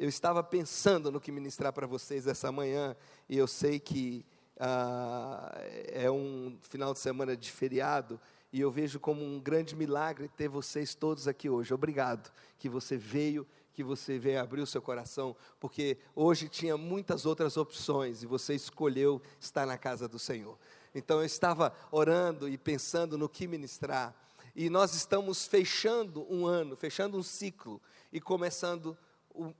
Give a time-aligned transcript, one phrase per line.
[0.00, 2.96] eu estava pensando no que ministrar para vocês essa manhã,
[3.28, 4.24] e eu sei que
[4.58, 5.54] ah,
[5.88, 8.18] é um final de semana de feriado,
[8.50, 11.74] e eu vejo como um grande milagre ter vocês todos aqui hoje.
[11.74, 17.26] Obrigado que você veio, que você veio abrir o seu coração, porque hoje tinha muitas
[17.26, 20.56] outras opções e você escolheu estar na casa do Senhor.
[20.94, 24.16] Então eu estava orando e pensando no que ministrar,
[24.56, 28.96] e nós estamos fechando um ano, fechando um ciclo e começando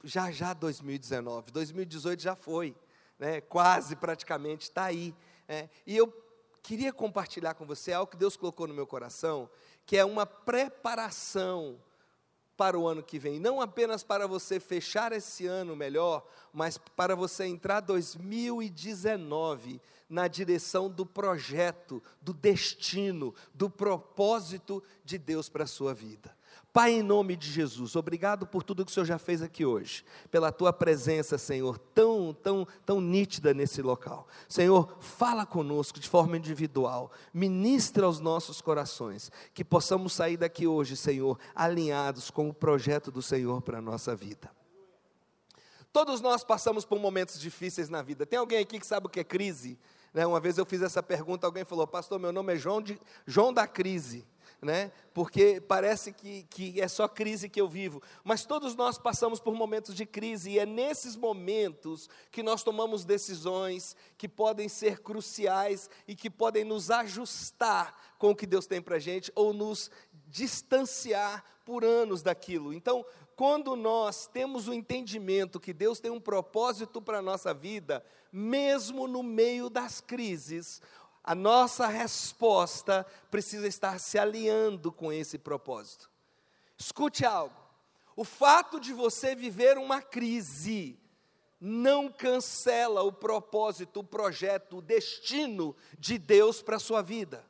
[0.02, 1.50] já já 2019.
[1.50, 2.74] 2018 já foi,
[3.18, 3.40] né?
[3.40, 5.14] quase praticamente está aí.
[5.48, 6.12] É, e eu
[6.62, 9.48] queria compartilhar com você algo que Deus colocou no meu coração,
[9.86, 11.80] que é uma preparação
[12.56, 17.16] para o ano que vem, não apenas para você fechar esse ano melhor, mas para
[17.16, 25.66] você entrar 2019 na direção do projeto, do destino, do propósito de Deus para a
[25.66, 26.36] sua vida.
[26.72, 30.04] Pai, em nome de Jesus, obrigado por tudo que o Senhor já fez aqui hoje,
[30.30, 34.28] pela tua presença, Senhor, tão, tão, tão nítida nesse local.
[34.48, 40.96] Senhor, fala conosco de forma individual, ministra aos nossos corações, que possamos sair daqui hoje,
[40.96, 44.48] Senhor, alinhados com o projeto do Senhor para a nossa vida.
[45.92, 48.24] Todos nós passamos por momentos difíceis na vida.
[48.24, 49.76] Tem alguém aqui que sabe o que é crise?
[50.14, 50.24] Né?
[50.24, 53.52] Uma vez eu fiz essa pergunta, alguém falou, pastor, meu nome é João, de, João
[53.52, 54.24] da Crise
[54.62, 54.92] né?
[55.12, 58.02] porque parece que, que é só crise que eu vivo.
[58.22, 63.04] Mas todos nós passamos por momentos de crise, e é nesses momentos que nós tomamos
[63.04, 68.80] decisões que podem ser cruciais e que podem nos ajustar com o que Deus tem
[68.80, 69.90] para a gente, ou nos
[70.28, 72.72] distanciar por anos daquilo.
[72.72, 73.04] Então,
[73.36, 79.08] quando nós temos o entendimento que Deus tem um propósito para a nossa vida, mesmo
[79.08, 80.80] no meio das crises,
[81.22, 86.10] a nossa resposta precisa estar se alinhando com esse propósito.
[86.78, 87.56] Escute algo:
[88.16, 90.98] o fato de você viver uma crise
[91.60, 97.44] não cancela o propósito, o projeto, o destino de Deus para a sua vida.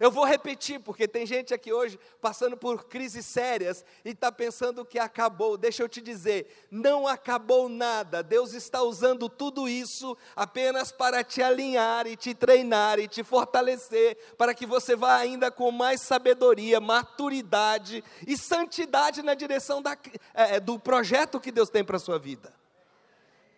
[0.00, 4.82] Eu vou repetir, porque tem gente aqui hoje passando por crises sérias e está pensando
[4.82, 5.58] que acabou.
[5.58, 8.22] Deixa eu te dizer, não acabou nada.
[8.22, 14.16] Deus está usando tudo isso apenas para te alinhar e te treinar e te fortalecer,
[14.38, 19.98] para que você vá ainda com mais sabedoria, maturidade e santidade na direção da,
[20.32, 22.50] é, do projeto que Deus tem para a sua vida.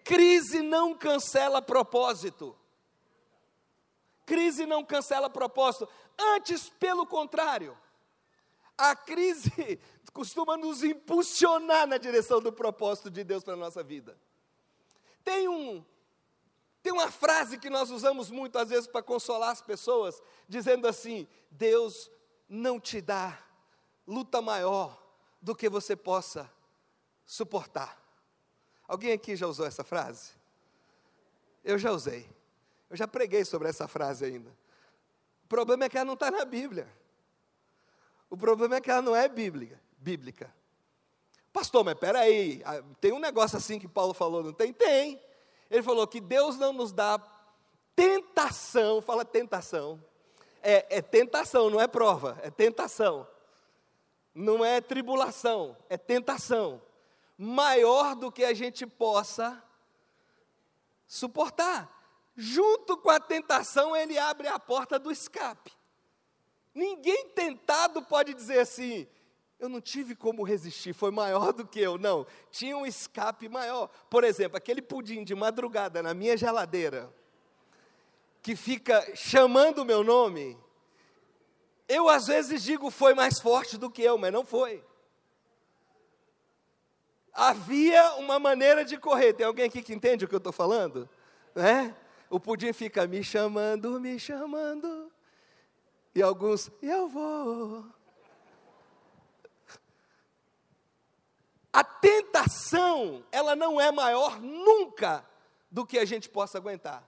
[0.02, 2.56] Crise não cancela propósito.
[4.26, 5.88] Crise não cancela propósito.
[6.22, 7.76] Antes, pelo contrário,
[8.78, 9.80] a crise
[10.12, 14.16] costuma nos impulsionar na direção do propósito de Deus para a nossa vida.
[15.24, 15.84] Tem um
[16.82, 21.28] tem uma frase que nós usamos muito às vezes para consolar as pessoas, dizendo assim:
[21.50, 22.10] Deus
[22.48, 23.38] não te dá
[24.06, 25.00] luta maior
[25.40, 26.50] do que você possa
[27.24, 28.00] suportar.
[28.86, 30.32] Alguém aqui já usou essa frase?
[31.64, 32.28] Eu já usei.
[32.90, 34.61] Eu já preguei sobre essa frase ainda
[35.52, 36.88] problema é que ela não está na Bíblia.
[38.30, 39.78] O problema é que ela não é bíblica.
[39.98, 40.50] bíblica.
[41.52, 42.62] Pastor, mas peraí,
[42.98, 44.72] tem um negócio assim que Paulo falou, não tem?
[44.72, 45.22] Tem.
[45.70, 47.20] Ele falou que Deus não nos dá
[47.94, 50.02] tentação, fala tentação.
[50.62, 53.28] É, é tentação, não é prova, é tentação.
[54.34, 56.80] Não é tribulação, é tentação.
[57.36, 59.62] Maior do que a gente possa
[61.06, 62.01] suportar
[62.36, 65.72] junto com a tentação, ele abre a porta do escape.
[66.74, 69.06] Ninguém tentado pode dizer assim:
[69.62, 71.96] eu não tive como resistir, foi maior do que eu.
[71.96, 73.88] Não, tinha um escape maior.
[74.10, 77.12] Por exemplo, aquele pudim de madrugada na minha geladeira,
[78.42, 80.58] que fica chamando o meu nome,
[81.88, 84.84] eu às vezes digo foi mais forte do que eu, mas não foi.
[87.32, 89.32] Havia uma maneira de correr.
[89.32, 91.08] Tem alguém aqui que entende o que eu estou falando?
[91.54, 91.94] Né?
[92.32, 95.12] O pudim fica me chamando, me chamando.
[96.14, 97.84] E alguns, eu vou.
[101.70, 105.28] A tentação, ela não é maior nunca
[105.70, 107.06] do que a gente possa aguentar.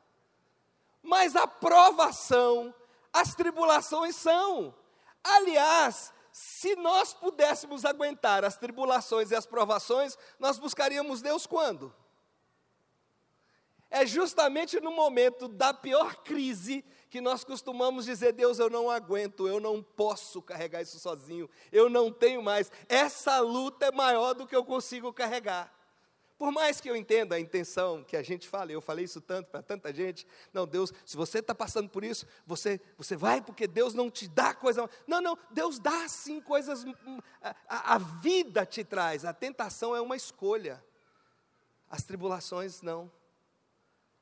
[1.02, 2.74] Mas a provação,
[3.10, 4.74] as tribulações são.
[5.22, 11.94] Aliás, se nós pudéssemos aguentar as tribulações e as provações, nós buscaríamos Deus quando?
[13.96, 19.46] É justamente no momento da pior crise que nós costumamos dizer: Deus, eu não aguento,
[19.46, 22.72] eu não posso carregar isso sozinho, eu não tenho mais.
[22.88, 25.72] Essa luta é maior do que eu consigo carregar.
[26.36, 29.48] Por mais que eu entenda a intenção que a gente fala, eu falei isso tanto
[29.48, 33.68] para tanta gente, não, Deus, se você está passando por isso, você, você vai porque
[33.68, 34.90] Deus não te dá coisa.
[35.06, 37.20] Não, não, Deus dá sim coisas, hum, hum,
[37.68, 40.84] a, a vida te traz, a tentação é uma escolha.
[41.88, 43.08] As tribulações, não.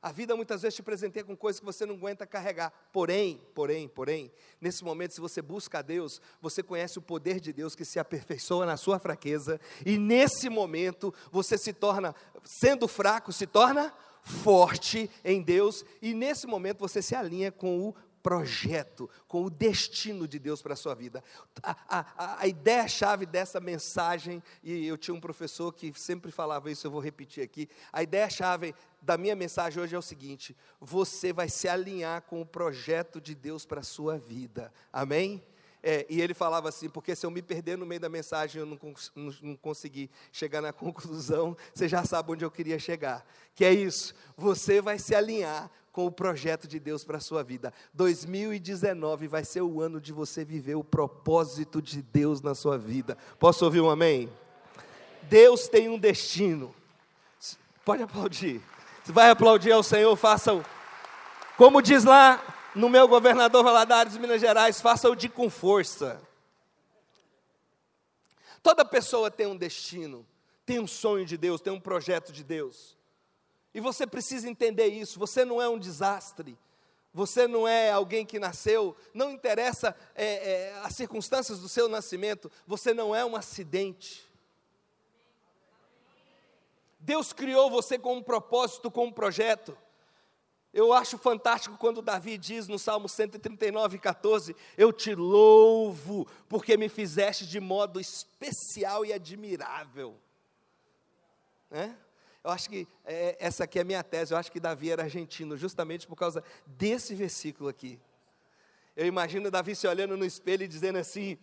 [0.03, 2.73] A vida muitas vezes te presenteia com coisas que você não aguenta carregar.
[2.93, 7.53] Porém, porém, porém, nesse momento, se você busca a Deus, você conhece o poder de
[7.53, 12.13] Deus que se aperfeiçoa na sua fraqueza, e nesse momento você se torna,
[12.43, 17.95] sendo fraco, se torna forte em Deus, e nesse momento você se alinha com o
[18.23, 21.23] projeto, com o destino de Deus para a sua vida.
[21.63, 26.87] A, a, a ideia-chave dessa mensagem, e eu tinha um professor que sempre falava isso,
[26.87, 27.69] eu vou repetir aqui.
[27.93, 32.47] A ideia-chave da minha mensagem hoje é o seguinte: você vai se alinhar com o
[32.47, 34.73] projeto de Deus para a sua vida.
[34.93, 35.43] Amém?
[35.83, 38.67] É, e ele falava assim, porque se eu me perder no meio da mensagem, eu
[38.67, 38.79] não,
[39.17, 43.27] não, não consegui chegar na conclusão, você já sabe onde eu queria chegar.
[43.53, 47.43] Que é isso, você vai se alinhar com o projeto de Deus para a sua
[47.43, 47.75] vida.
[47.93, 53.19] 2019 vai ser o ano de você viver o propósito de Deus na sua vida.
[53.39, 54.31] Posso ouvir um amém?
[55.23, 56.75] Deus tem um destino.
[57.85, 58.63] Pode aplaudir.
[59.05, 60.65] Se vai aplaudir ao Senhor, faça o.
[61.57, 62.41] Como diz lá
[62.75, 66.21] no meu governador Valadares, Minas Gerais, faça-o de com força.
[68.63, 70.25] Toda pessoa tem um destino,
[70.65, 72.97] tem um sonho de Deus, tem um projeto de Deus.
[73.75, 75.19] E você precisa entender isso.
[75.19, 76.57] Você não é um desastre.
[77.13, 78.97] Você não é alguém que nasceu.
[79.13, 82.51] Não interessa é, é, as circunstâncias do seu nascimento.
[82.67, 84.31] Você não é um acidente.
[87.03, 89.77] Deus criou você com um propósito, com um projeto.
[90.73, 96.89] Eu acho fantástico quando Davi diz no Salmo 139, 14: Eu te louvo, porque me
[96.89, 100.17] fizeste de modo especial e admirável.
[101.71, 101.91] É?
[102.45, 104.33] Eu acho que é, essa aqui é a minha tese.
[104.33, 108.01] Eu acho que Davi era argentino, justamente por causa desse versículo aqui.
[108.97, 111.37] Eu imagino Davi se olhando no espelho e dizendo assim: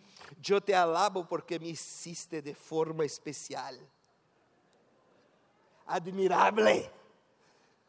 [0.48, 3.74] Eu te alabo porque me hiciste de forma especial,
[5.90, 6.64] admirável.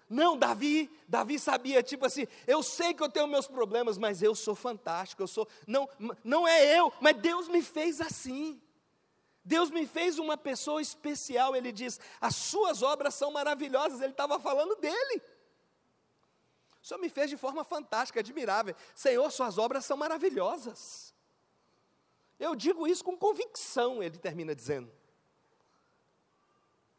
[0.10, 4.36] Não, Davi, Davi sabia, tipo assim, eu sei que eu tenho meus problemas, mas eu
[4.36, 5.88] sou fantástico, eu sou, não,
[6.22, 8.62] não é eu, mas Deus me fez assim.
[9.44, 14.38] Deus me fez uma pessoa especial, ele diz, as suas obras são maravilhosas, ele estava
[14.38, 15.22] falando dele.
[16.84, 18.76] O Senhor me fez de forma fantástica, admirável.
[18.94, 21.14] Senhor, suas obras são maravilhosas.
[22.40, 24.92] Eu digo isso com convicção, ele termina dizendo.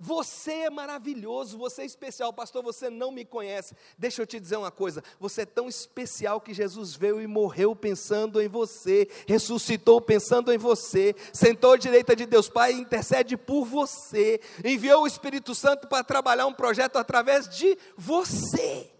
[0.05, 2.61] Você é maravilhoso, você é especial, pastor.
[2.65, 3.73] Você não me conhece.
[3.97, 7.77] Deixa eu te dizer uma coisa: você é tão especial que Jesus veio e morreu
[7.77, 13.37] pensando em você, ressuscitou pensando em você, sentou à direita de Deus Pai e intercede
[13.37, 18.91] por você, enviou o Espírito Santo para trabalhar um projeto através de você.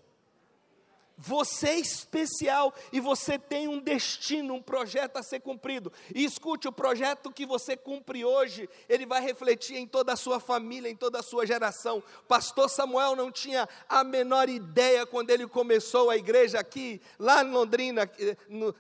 [1.25, 5.93] Você é especial e você tem um destino, um projeto a ser cumprido.
[6.13, 10.41] E escute, o projeto que você cumpre hoje, ele vai refletir em toda a sua
[10.41, 12.03] família, em toda a sua geração.
[12.27, 17.53] Pastor Samuel não tinha a menor ideia quando ele começou a igreja aqui, lá em
[17.53, 18.11] Londrina,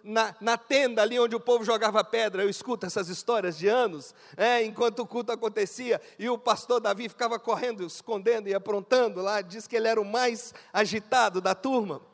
[0.02, 2.42] na, na tenda ali onde o povo jogava pedra.
[2.42, 7.08] Eu escuto essas histórias de anos, é, enquanto o culto acontecia, e o pastor Davi
[7.08, 12.10] ficava correndo, escondendo e aprontando lá, diz que ele era o mais agitado da turma.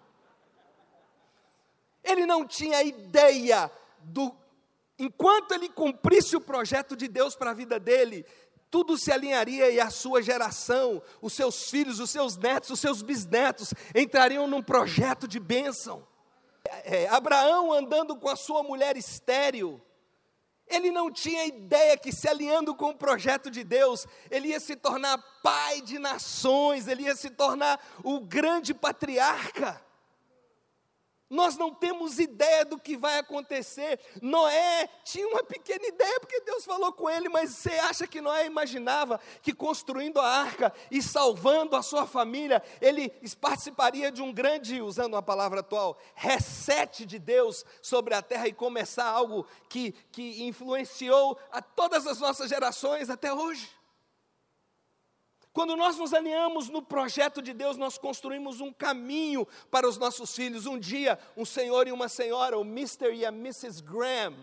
[2.02, 4.34] Ele não tinha ideia do.
[4.98, 8.26] Enquanto ele cumprisse o projeto de Deus para a vida dele,
[8.70, 13.02] tudo se alinharia e a sua geração, os seus filhos, os seus netos, os seus
[13.02, 16.06] bisnetos entrariam num projeto de bênção.
[16.84, 19.80] É, Abraão andando com a sua mulher estéril,
[20.66, 24.76] ele não tinha ideia que se alinhando com o projeto de Deus, ele ia se
[24.76, 29.82] tornar pai de nações, ele ia se tornar o grande patriarca.
[31.30, 34.00] Nós não temos ideia do que vai acontecer.
[34.22, 38.46] Noé tinha uma pequena ideia, porque Deus falou com ele, mas você acha que Noé
[38.46, 44.80] imaginava que construindo a arca e salvando a sua família, ele participaria de um grande,
[44.80, 50.44] usando uma palavra atual, reset de Deus sobre a terra e começar algo que, que
[50.44, 53.77] influenciou a todas as nossas gerações até hoje?
[55.58, 60.32] Quando nós nos alinhamos no projeto de Deus, nós construímos um caminho para os nossos
[60.36, 60.66] filhos.
[60.66, 63.12] Um dia, um senhor e uma senhora, o Mr.
[63.12, 63.82] e a Mrs.
[63.82, 64.36] Graham,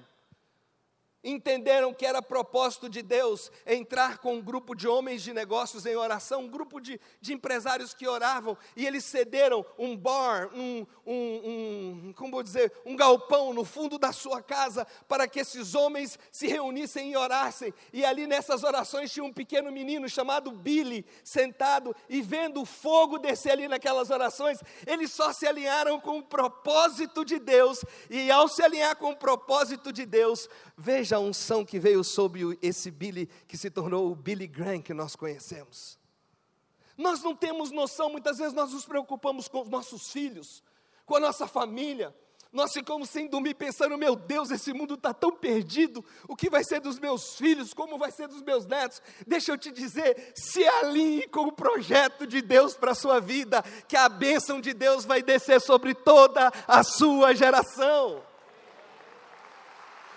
[1.25, 5.95] entenderam que era propósito de Deus entrar com um grupo de homens de negócios em
[5.95, 11.13] oração, um grupo de, de empresários que oravam, e eles cederam um bar, um, um,
[11.13, 16.19] um, como vou dizer, um galpão no fundo da sua casa, para que esses homens
[16.31, 17.73] se reunissem e orassem.
[17.91, 23.17] E ali nessas orações tinha um pequeno menino chamado Billy, sentado e vendo o fogo
[23.17, 24.59] descer ali naquelas orações.
[24.85, 29.15] Eles só se alinharam com o propósito de Deus, e ao se alinhar com o
[29.15, 34.15] propósito de Deus, veja a unção que veio sobre esse Billy, que se tornou o
[34.15, 35.97] Billy Graham que nós conhecemos.
[36.97, 40.63] Nós não temos noção, muitas vezes nós nos preocupamos com os nossos filhos,
[41.05, 42.15] com a nossa família,
[42.55, 46.63] nós ficamos sem dormir pensando: meu Deus, esse mundo está tão perdido, o que vai
[46.63, 49.01] ser dos meus filhos, como vai ser dos meus netos?
[49.27, 53.61] Deixa eu te dizer: se alinhe com o projeto de Deus para a sua vida,
[53.89, 58.23] que a bênção de Deus vai descer sobre toda a sua geração.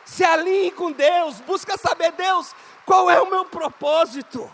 [0.08, 2.54] Se alinhe com Deus, busca saber, Deus,
[2.86, 4.50] qual é o meu propósito.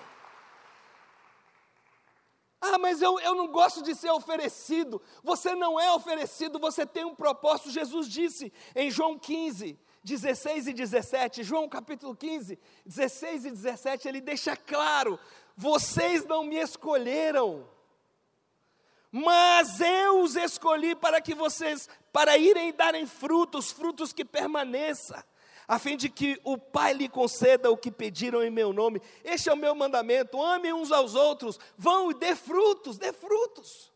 [2.61, 5.01] Ah, mas eu, eu não gosto de ser oferecido.
[5.23, 7.71] Você não é oferecido, você tem um propósito.
[7.71, 14.21] Jesus disse em João 15, 16 e 17, João capítulo 15, 16 e 17, ele
[14.21, 15.21] deixa claro:
[15.57, 17.65] vocês não me escolheram,
[19.11, 25.23] mas eu os escolhi para que vocês, para irem darem frutos, frutos que permaneçam
[25.67, 29.01] a fim de que o Pai lhe conceda o que pediram em meu nome.
[29.23, 33.93] Este é o meu mandamento: amem uns aos outros, vão e dê frutos, dê frutos.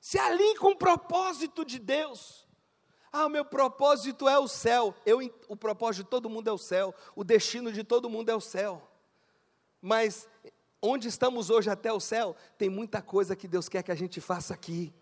[0.00, 2.48] Se alinhe com o propósito de Deus.
[3.12, 4.94] Ah, o meu propósito é o céu.
[5.04, 5.18] Eu,
[5.48, 6.94] o propósito de todo mundo é o céu.
[7.14, 8.88] O destino de todo mundo é o céu.
[9.82, 10.28] Mas
[10.80, 14.20] onde estamos hoje até o céu, tem muita coisa que Deus quer que a gente
[14.20, 14.92] faça aqui.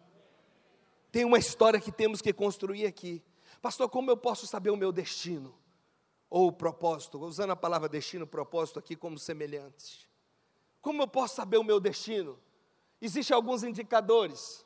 [1.13, 3.23] Tem uma história que temos que construir aqui.
[3.61, 5.55] Pastor, como eu posso saber o meu destino?
[6.31, 10.07] Ou propósito, usando a palavra destino, propósito aqui como semelhantes.
[10.81, 12.39] Como eu posso saber o meu destino?
[13.01, 14.65] Existem alguns indicadores.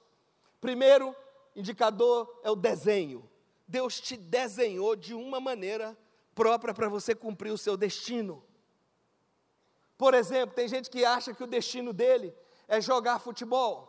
[0.61, 1.15] Primeiro
[1.55, 3.29] indicador é o desenho.
[3.67, 5.97] Deus te desenhou de uma maneira
[6.35, 8.45] própria para você cumprir o seu destino.
[9.97, 12.35] Por exemplo, tem gente que acha que o destino dele
[12.67, 13.89] é jogar futebol.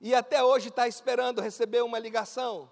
[0.00, 2.70] E até hoje está esperando receber uma ligação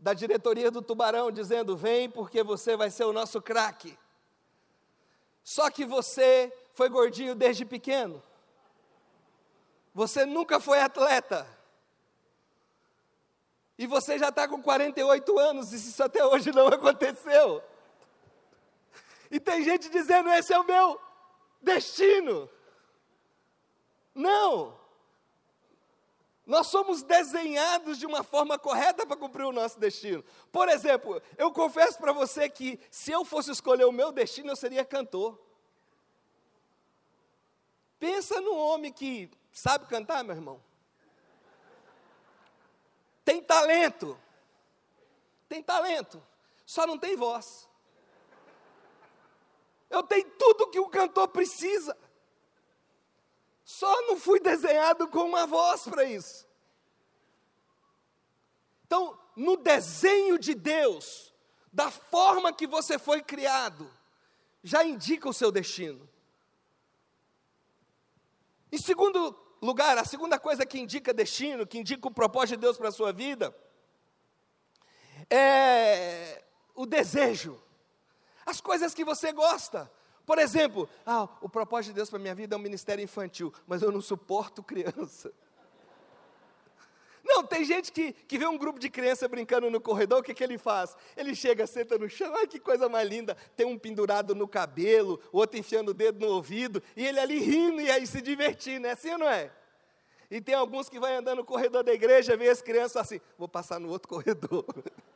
[0.00, 3.96] da diretoria do Tubarão dizendo: vem porque você vai ser o nosso craque.
[5.44, 8.22] Só que você foi gordinho desde pequeno.
[9.94, 11.46] Você nunca foi atleta.
[13.78, 17.62] E você já está com 48 anos e isso até hoje não aconteceu.
[19.30, 21.00] E tem gente dizendo: esse é o meu
[21.60, 22.48] destino.
[24.14, 24.79] Não.
[26.50, 30.24] Nós somos desenhados de uma forma correta para cumprir o nosso destino.
[30.50, 34.56] Por exemplo, eu confesso para você que se eu fosse escolher o meu destino, eu
[34.56, 35.40] seria cantor.
[38.00, 40.60] Pensa num homem que sabe cantar, meu irmão.
[43.24, 44.18] Tem talento.
[45.48, 46.20] Tem talento.
[46.66, 47.68] Só não tem voz.
[49.88, 51.96] Eu tenho tudo que o cantor precisa.
[53.70, 56.44] Só não fui desenhado com uma voz para isso.
[58.84, 61.32] Então, no desenho de Deus,
[61.72, 63.88] da forma que você foi criado,
[64.60, 66.08] já indica o seu destino.
[68.72, 72.76] Em segundo lugar, a segunda coisa que indica destino, que indica o propósito de Deus
[72.76, 73.56] para a sua vida,
[75.30, 76.42] é
[76.74, 77.62] o desejo.
[78.44, 79.88] As coisas que você gosta.
[80.26, 83.82] Por exemplo, ah, o propósito de Deus para minha vida é um ministério infantil, mas
[83.82, 85.32] eu não suporto criança.
[87.22, 90.34] Não, tem gente que, que vê um grupo de criança brincando no corredor, o que,
[90.34, 90.96] que ele faz?
[91.16, 95.20] Ele chega, senta no chão, ai que coisa mais linda, tem um pendurado no cabelo,
[95.30, 98.92] outro enfiando o dedo no ouvido, e ele ali rindo e aí se divertindo, é
[98.92, 99.50] assim ou não é?
[100.30, 103.48] E tem alguns que vai andando no corredor da igreja, vê as crianças assim, vou
[103.48, 104.64] passar no outro corredor.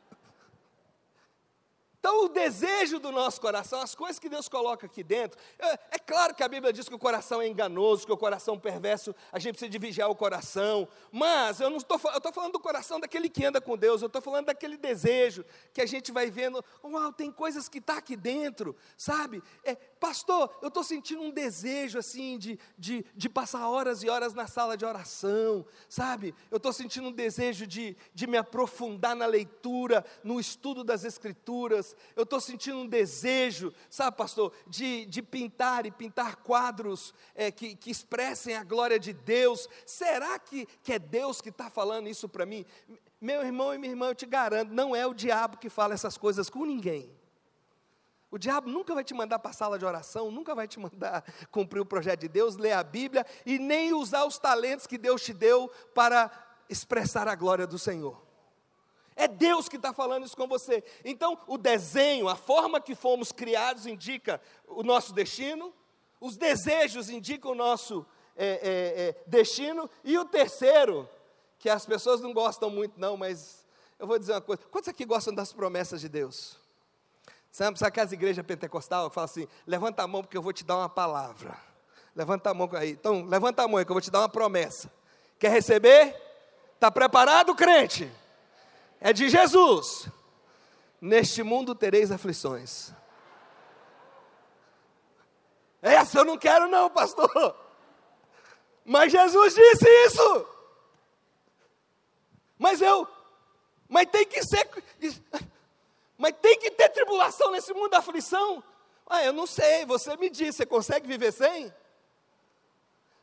[2.05, 5.97] Então, o desejo do nosso coração, as coisas que Deus coloca aqui dentro, é, é,
[5.97, 9.39] claro que a Bíblia diz que o coração é enganoso, que o coração perverso, a
[9.39, 13.43] gente precisa de vigiar o coração, mas eu não estou falando do coração daquele que
[13.43, 15.43] anda com Deus, eu estou falando daquele desejo
[15.73, 19.41] que a gente vai vendo, uau, tem coisas que está aqui dentro, sabe?
[19.63, 24.35] É, pastor, eu estou sentindo um desejo assim de, de, de passar horas e horas
[24.35, 26.35] na sala de oração, sabe?
[26.51, 31.94] Eu estou sentindo um desejo de, de me aprofundar na leitura, no estudo das Escrituras
[32.15, 37.75] eu estou sentindo um desejo, sabe, pastor, de, de pintar e pintar quadros é, que,
[37.75, 39.67] que expressem a glória de Deus.
[39.85, 42.65] Será que, que é Deus que está falando isso para mim?
[43.19, 46.17] Meu irmão e minha irmã, eu te garanto, não é o diabo que fala essas
[46.17, 47.09] coisas com ninguém.
[48.31, 51.23] O diabo nunca vai te mandar para a sala de oração, nunca vai te mandar
[51.49, 55.23] cumprir o projeto de Deus, ler a Bíblia e nem usar os talentos que Deus
[55.23, 56.29] te deu para
[56.69, 58.24] expressar a glória do Senhor.
[59.15, 60.83] É Deus que está falando isso com você.
[61.03, 65.73] Então, o desenho, a forma que fomos criados, indica o nosso destino,
[66.19, 68.05] os desejos indicam o nosso
[68.35, 71.09] é, é, é, destino, e o terceiro,
[71.57, 73.65] que as pessoas não gostam muito, não, mas
[73.97, 76.57] eu vou dizer uma coisa: quantos aqui gostam das promessas de Deus?
[77.49, 80.65] Sabe, sabe aquelas igrejas pentecostal que falam assim: levanta a mão porque eu vou te
[80.65, 81.57] dar uma palavra.
[82.13, 82.91] Levanta a mão aí.
[82.91, 84.91] Então, levanta a mão aí que eu vou te dar uma promessa.
[85.39, 86.15] Quer receber?
[86.73, 88.11] Está preparado, crente?
[88.99, 90.07] É de Jesus.
[90.99, 92.91] Neste mundo tereis aflições.
[95.81, 97.55] Essa eu não quero, não, pastor.
[98.83, 100.47] Mas Jesus disse isso.
[102.57, 103.07] Mas eu,
[103.87, 104.67] mas tem que ser,
[106.17, 108.63] mas tem que ter tribulação nesse mundo da aflição.
[109.07, 111.73] Ah, eu não sei, você me disse, você consegue viver sem?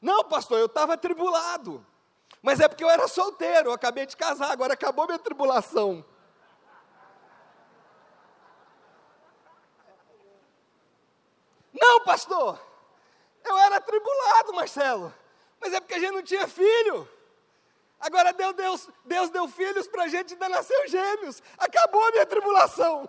[0.00, 1.84] Não, pastor, eu estava tribulado.
[2.42, 6.04] Mas é porque eu era solteiro, eu acabei de casar, agora acabou minha tribulação.
[11.72, 12.60] Não, pastor,
[13.44, 15.14] eu era tribulado, Marcelo,
[15.60, 17.08] mas é porque a gente não tinha filho.
[18.00, 21.40] Agora Deus, Deus, deu filhos para a gente ainda nasceu gêmeos.
[21.56, 23.08] Acabou a minha tribulação.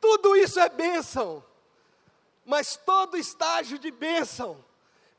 [0.00, 1.44] Tudo isso é bênção.
[2.44, 4.64] Mas todo estágio de bênção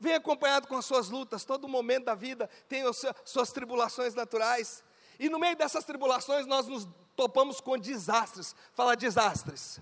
[0.00, 1.44] vem acompanhado com as suas lutas.
[1.44, 4.82] Todo momento da vida tem as suas tribulações naturais.
[5.18, 8.56] E no meio dessas tribulações nós nos topamos com desastres.
[8.72, 9.78] Fala desastres.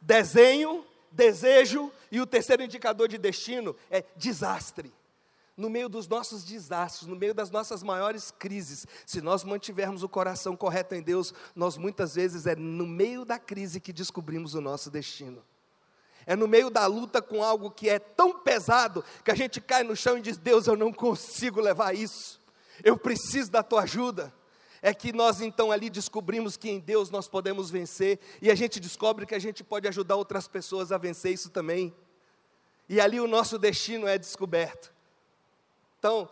[0.00, 4.94] Desenho, desejo e o terceiro indicador de destino é desastre
[5.56, 10.08] no meio dos nossos desastres, no meio das nossas maiores crises, se nós mantivermos o
[10.08, 14.60] coração correto em Deus, nós muitas vezes é no meio da crise que descobrimos o
[14.60, 15.42] nosso destino.
[16.26, 19.84] É no meio da luta com algo que é tão pesado que a gente cai
[19.84, 22.40] no chão e diz: Deus, eu não consigo levar isso,
[22.82, 24.34] eu preciso da tua ajuda.
[24.82, 28.78] É que nós então ali descobrimos que em Deus nós podemos vencer, e a gente
[28.78, 31.94] descobre que a gente pode ajudar outras pessoas a vencer isso também.
[32.88, 34.92] E ali o nosso destino é descoberto.
[35.98, 36.28] Então,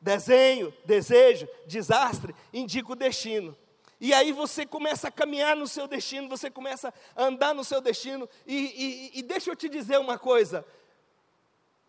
[0.00, 3.56] desenho, desejo, desastre, indica o destino.
[4.04, 7.80] E aí você começa a caminhar no seu destino, você começa a andar no seu
[7.80, 8.28] destino.
[8.46, 10.62] E, e, e deixa eu te dizer uma coisa: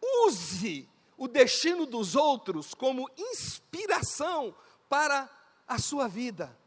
[0.02, 4.56] use o destino dos outros como inspiração
[4.88, 5.30] para
[5.68, 6.58] a sua vida.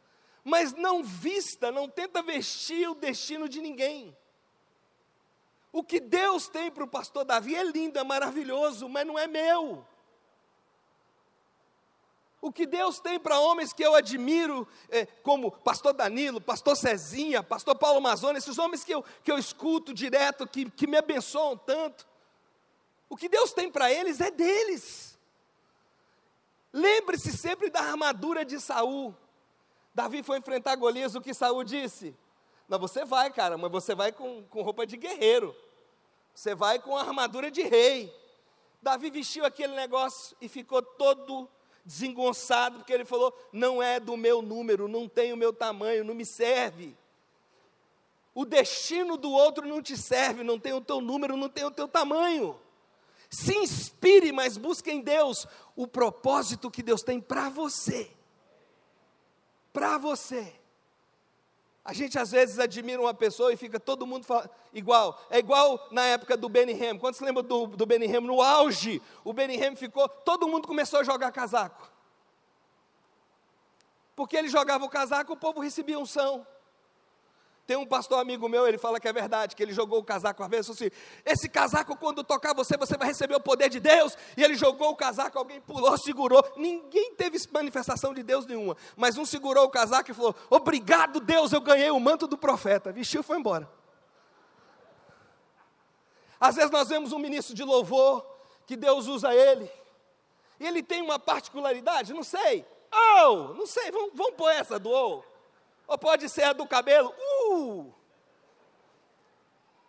[0.45, 4.15] Mas não vista, não tenta vestir o destino de ninguém.
[5.73, 9.27] O que Deus tem para o pastor Davi é lindo, é maravilhoso, mas não é
[9.27, 9.83] meu.
[12.41, 17.43] O que Deus tem para homens que eu admiro, é, como pastor Danilo, pastor Cezinha,
[17.43, 21.57] pastor Paulo Mazona, esses homens que eu, que eu escuto direto, que, que me abençoam
[21.57, 22.07] tanto.
[23.09, 25.19] O que Deus tem para eles é deles.
[26.73, 29.17] Lembre-se sempre da armadura de Saul.
[29.93, 32.15] Davi foi enfrentar Golias, o que Saul disse?
[32.69, 35.57] Não, você vai, cara, mas você vai com, com roupa de guerreiro.
[36.33, 38.15] Você vai com armadura de rei.
[38.81, 41.49] Davi vestiu aquele negócio e ficou todo
[41.85, 46.15] desengonçado, porque ele falou: não é do meu número, não tem o meu tamanho, não
[46.15, 46.97] me serve.
[48.35, 51.71] O destino do outro não te serve, não tem o teu número, não tem o
[51.71, 52.59] teu tamanho.
[53.31, 58.11] Se inspire, mas busque em Deus o propósito que Deus tem para você.
[59.73, 60.58] Para você.
[61.89, 64.27] A gente às vezes admira uma pessoa e fica todo mundo
[64.75, 65.19] igual.
[65.31, 66.99] É igual na época do Benny Ham.
[66.99, 68.21] Quando se lembra do, do Benny Ham?
[68.21, 71.91] No auge, o Benny Ham ficou, todo mundo começou a jogar casaco.
[74.15, 76.47] Porque ele jogava o casaco, o povo recebia unção.
[77.69, 80.43] Tem um pastor amigo meu, ele fala que é verdade, que ele jogou o casaco
[80.43, 80.91] uma vez, assim,
[81.23, 84.89] esse casaco quando tocar você, você vai receber o poder de Deus, e ele jogou
[84.89, 89.69] o casaco, alguém pulou, segurou, ninguém teve manifestação de Deus nenhuma, mas um segurou o
[89.69, 93.71] casaco e falou, obrigado Deus, eu ganhei o manto do profeta, vestiu e foi embora.
[96.41, 98.25] Às vezes nós vemos um ministro de louvor,
[98.67, 99.71] que Deus usa ele,
[100.59, 104.89] e ele tem uma particularidade, não sei, oh, não sei, vamos, vamos pôr essa do.
[104.91, 105.28] Oh.
[105.89, 107.15] Ou pode ser a do cabelo?
[107.51, 107.95] Uh!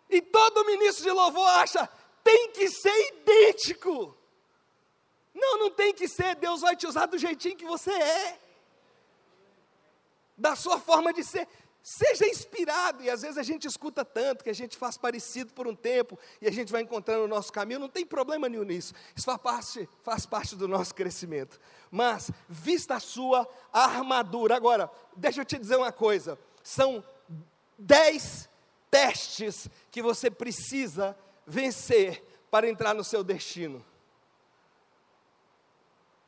[0.08, 1.86] E todo ministro de louvor acha,
[2.24, 4.16] tem que ser idêntico.
[5.34, 8.40] Não, não tem que ser, Deus vai te usar do jeitinho que você é.
[10.36, 11.46] Da sua forma de ser.
[11.82, 15.66] Seja inspirado, e às vezes a gente escuta tanto que a gente faz parecido por
[15.66, 18.92] um tempo e a gente vai encontrando o nosso caminho, não tem problema nenhum nisso,
[19.16, 21.58] isso faz parte, faz parte do nosso crescimento.
[21.90, 27.02] Mas, vista a sua armadura, agora, deixa eu te dizer uma coisa: são
[27.78, 28.48] dez
[28.90, 31.16] testes que você precisa
[31.46, 33.84] vencer para entrar no seu destino.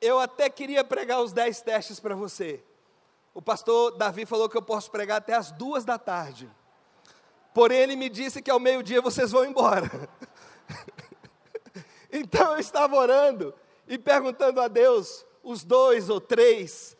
[0.00, 2.64] Eu até queria pregar os dez testes para você
[3.34, 6.50] o pastor Davi falou que eu posso pregar até as duas da tarde.
[7.54, 9.90] Porém, ele me disse que ao meio-dia vocês vão embora.
[12.12, 13.54] então eu estava orando
[13.86, 16.96] e perguntando a Deus os dois ou três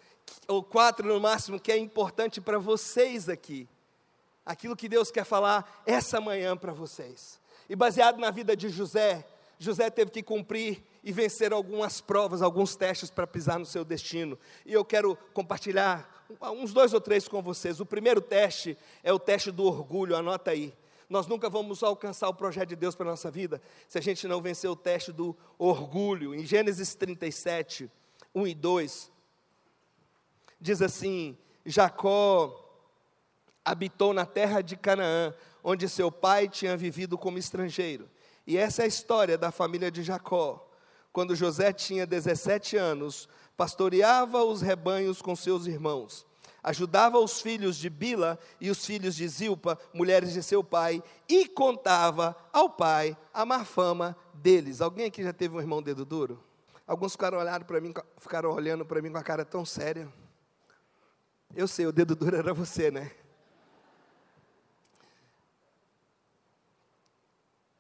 [0.49, 3.68] ou quatro no máximo que é importante para vocês aqui.
[4.45, 7.40] Aquilo que Deus quer falar essa manhã para vocês.
[7.68, 9.25] E baseado na vida de José,
[9.59, 14.38] José teve que cumprir e vencer algumas provas, alguns testes para pisar no seu destino.
[14.66, 17.81] E eu quero compartilhar uns dois ou três com vocês.
[17.81, 20.73] O primeiro teste é o teste do orgulho, anota aí.
[21.09, 24.27] Nós nunca vamos alcançar o projeto de Deus para a nossa vida se a gente
[24.27, 26.35] não vencer o teste do orgulho.
[26.35, 27.90] Em Gênesis 37,
[28.35, 29.12] 1 e 2,
[30.61, 32.59] diz assim: Jacó
[33.64, 38.09] habitou na terra de Canaã, onde seu pai tinha vivido como estrangeiro.
[38.47, 40.68] E essa é a história da família de Jacó.
[41.12, 46.27] Quando José tinha 17 anos, pastoreava os rebanhos com seus irmãos
[46.62, 51.49] ajudava os filhos de Bila e os filhos de Zilpa, mulheres de seu pai, e
[51.49, 54.81] contava ao pai a má fama deles.
[54.81, 56.43] Alguém aqui já teve um irmão dedo duro?
[56.87, 60.12] Alguns ficaram olhando para mim, ficaram olhando para mim com a cara tão séria.
[61.55, 63.11] Eu sei, o dedo duro era você, né?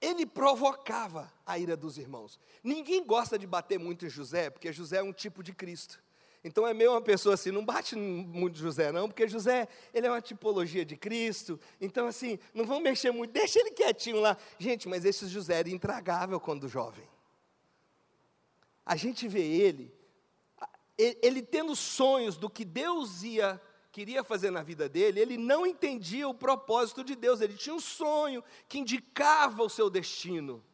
[0.00, 2.38] Ele provocava a ira dos irmãos.
[2.62, 6.02] Ninguém gosta de bater muito em José, porque José é um tipo de Cristo.
[6.44, 10.10] Então é meio uma pessoa assim, não bate muito José não, porque José, ele é
[10.10, 11.58] uma tipologia de Cristo.
[11.80, 14.36] Então assim, não vão mexer muito, deixa ele quietinho lá.
[14.58, 17.06] Gente, mas esse José era intragável quando jovem.
[18.84, 19.94] A gente vê ele,
[20.98, 23.60] ele tendo sonhos do que Deus ia
[23.92, 27.42] queria fazer na vida dele, ele não entendia o propósito de Deus.
[27.42, 30.64] Ele tinha um sonho que indicava o seu destino,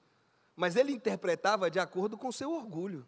[0.55, 3.05] mas ele interpretava de acordo com o seu orgulho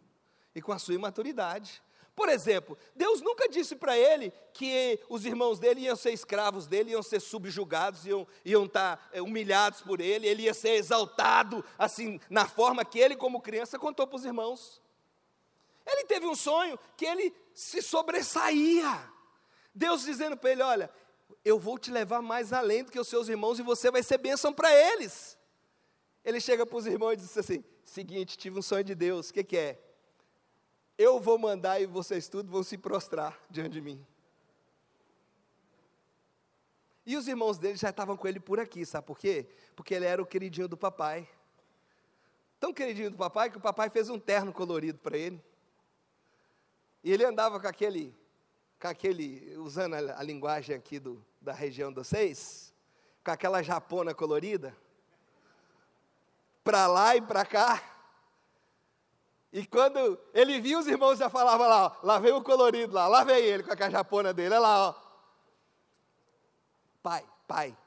[0.53, 1.81] e com a sua imaturidade.
[2.13, 6.91] Por exemplo, Deus nunca disse para ele que os irmãos dele iam ser escravos dele,
[6.91, 11.63] iam ser subjugados, iam, iam estar tá, é, humilhados por ele, ele ia ser exaltado,
[11.77, 14.81] assim, na forma que ele, como criança, contou para os irmãos.
[15.85, 19.09] Ele teve um sonho que ele se sobressaía.
[19.73, 20.91] Deus dizendo para ele: Olha,
[21.43, 24.17] eu vou te levar mais além do que os seus irmãos e você vai ser
[24.17, 25.37] bênção para eles.
[26.23, 29.33] Ele chega para os irmãos e diz assim: Seguinte, tive um sonho de Deus, o
[29.33, 29.79] que, que é?
[31.01, 34.05] eu vou mandar e vocês tudo vão se prostrar diante de mim.
[37.03, 39.47] E os irmãos dele já estavam com ele por aqui, sabe por quê?
[39.75, 41.27] Porque ele era o queridinho do papai.
[42.59, 45.43] Tão queridinho do papai que o papai fez um terno colorido para ele.
[47.03, 48.15] E ele andava com aquele,
[48.81, 52.73] com aquele, usando a, a linguagem aqui do, da região de vocês,
[53.23, 54.75] com aquela japona colorida,
[56.63, 57.83] para lá e para cá.
[59.53, 63.07] E quando ele via os irmãos já falava lá, ó, lá vem o colorido lá,
[63.07, 64.95] lá vem ele com a cajapona dele, olha lá, ó.
[67.03, 67.77] Pai, pai,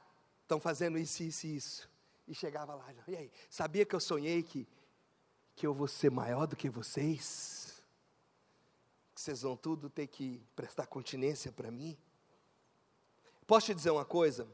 [0.43, 1.89] estão fazendo isso, isso e isso.
[2.25, 4.65] E chegava lá, e aí, sabia que eu sonhei que,
[5.55, 7.64] que eu vou ser maior do que vocês?
[9.15, 11.97] Que vocês vão tudo ter que prestar continência para mim?
[13.47, 14.45] Posso te dizer uma coisa?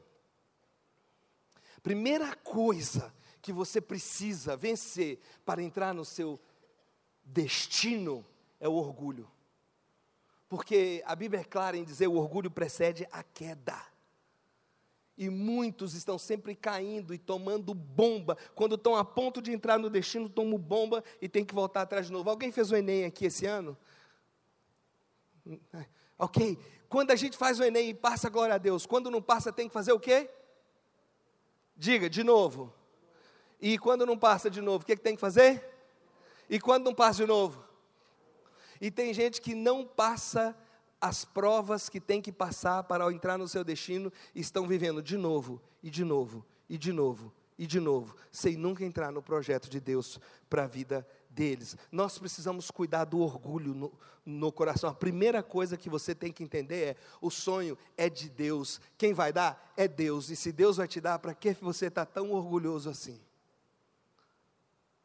[1.82, 6.38] Primeira coisa que você precisa vencer para entrar no seu
[7.24, 8.24] destino
[8.60, 9.28] é o orgulho.
[10.48, 13.80] Porque a Bíblia é clara em dizer o orgulho precede a queda.
[15.18, 18.36] E muitos estão sempre caindo e tomando bomba.
[18.54, 22.06] Quando estão a ponto de entrar no destino, tomam bomba e tem que voltar atrás
[22.06, 22.30] de novo.
[22.30, 23.76] Alguém fez o Enem aqui esse ano?
[26.18, 26.58] Ok.
[26.88, 28.86] Quando a gente faz o Enem e passa, glória a Deus.
[28.86, 30.30] Quando não passa, tem que fazer o quê?
[31.76, 32.72] Diga, de novo.
[33.60, 35.64] E quando não passa de novo, o que, que tem que fazer?
[36.50, 37.64] E quando não passa de novo?
[38.80, 40.56] E tem gente que não passa
[41.00, 45.60] as provas que tem que passar para entrar no seu destino estão vivendo de novo,
[45.82, 49.80] e de novo, e de novo, e de novo, sem nunca entrar no projeto de
[49.80, 51.76] Deus para a vida deles.
[51.90, 53.92] Nós precisamos cuidar do orgulho no,
[54.24, 54.88] no, coração.
[54.88, 58.80] A primeira coisa que você tem que entender é: o sonho é de Deus.
[58.96, 60.30] Quem vai dar é Deus.
[60.30, 63.20] E se Deus vai te dar, para que você está tão orgulhoso assim?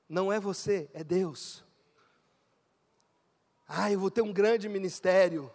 [0.08, 1.66] Não é você, é Deus.
[3.68, 5.52] Ah, eu vou ter um grande ministério.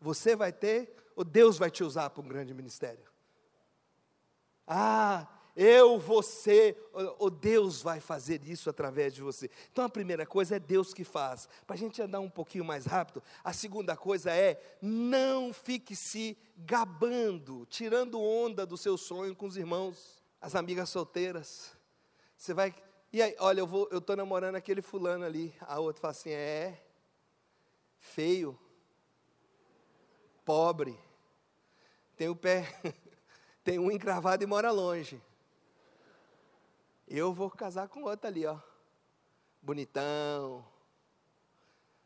[0.00, 3.04] Você vai ter, ou Deus vai te usar para um grande ministério?
[4.66, 5.26] Ah,
[5.56, 6.76] eu, você,
[7.18, 9.50] ou Deus vai fazer isso através de você.
[9.72, 11.48] Então a primeira coisa é Deus que faz.
[11.66, 16.36] Para a gente andar um pouquinho mais rápido, a segunda coisa é não fique se
[16.58, 21.72] gabando, tirando onda do seu sonho com os irmãos, as amigas solteiras.
[22.36, 22.74] Você vai
[23.12, 25.54] e aí, olha, eu tô namorando aquele fulano ali.
[25.62, 26.78] A outra fala assim: "É
[27.98, 28.58] feio,
[30.44, 30.98] pobre,
[32.14, 32.68] tem o pé,
[33.64, 35.22] tem um encravado e mora longe.
[37.06, 38.58] Eu vou casar com outro ali, ó.
[39.62, 40.64] Bonitão.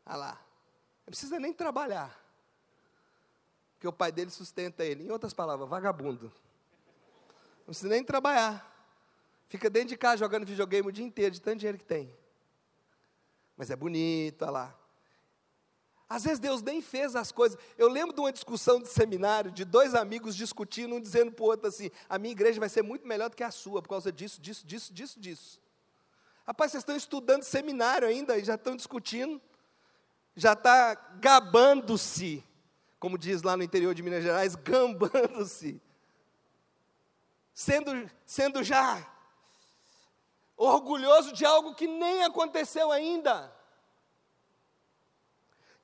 [0.05, 0.33] Olha lá.
[1.05, 2.19] Não precisa nem trabalhar.
[3.73, 5.05] Porque o pai dele sustenta ele.
[5.05, 6.31] Em outras palavras, vagabundo.
[7.59, 8.71] Não precisa nem trabalhar
[9.51, 12.09] Fica dentro de casa jogando videogame o dia inteiro, de tanto dinheiro que tem.
[13.57, 14.79] Mas é bonito, olha lá.
[16.11, 17.57] Às vezes Deus nem fez as coisas.
[17.77, 21.47] Eu lembro de uma discussão de seminário, de dois amigos discutindo, um dizendo para o
[21.47, 24.11] outro assim: a minha igreja vai ser muito melhor do que a sua, por causa
[24.11, 25.61] disso, disso, disso, disso, disso.
[26.45, 29.41] Rapaz, vocês estão estudando seminário ainda e já estão discutindo,
[30.35, 32.43] já está gabando-se,
[32.99, 35.81] como diz lá no interior de Minas Gerais, gambando-se,
[37.53, 39.09] sendo, sendo já
[40.57, 43.60] orgulhoso de algo que nem aconteceu ainda.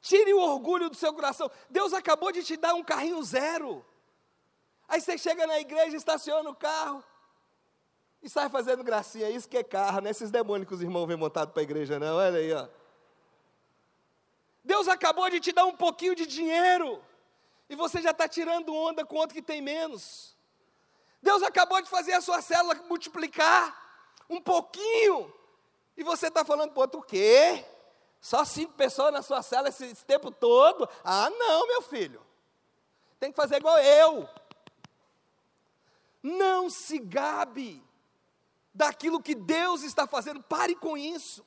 [0.08, 1.52] Tire o orgulho do seu coração.
[1.70, 3.86] Deus acabou de te dar um carrinho zero.
[4.88, 7.04] Aí você chega na igreja, estaciona o carro
[8.24, 9.30] e sai fazendo gracinha.
[9.30, 10.12] Isso que é carro, né?
[10.12, 12.16] Esses demônios que os irmãos vêm montado para a igreja, não.
[12.16, 12.70] Olha aí, ó.
[14.64, 17.04] Deus acabou de te dar um pouquinho de dinheiro
[17.70, 20.38] e você já está tirando onda com outro que tem menos.
[21.22, 23.76] Deus acabou de fazer a sua célula multiplicar
[24.30, 25.34] um pouquinho
[25.98, 27.66] e você está falando para outro o quê?
[28.28, 30.86] Só cinco pessoas na sua cela esse, esse tempo todo?
[31.02, 32.22] Ah, não, meu filho.
[33.22, 34.28] Tem que fazer igual eu.
[36.22, 37.82] Não se gabe
[38.74, 40.44] daquilo que Deus está fazendo.
[40.44, 41.42] Pare com isso.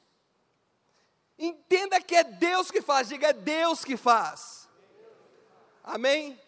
[1.39, 3.09] Entenda que é Deus que faz.
[3.09, 4.67] Diga, é Deus que faz.
[5.85, 6.41] Amém?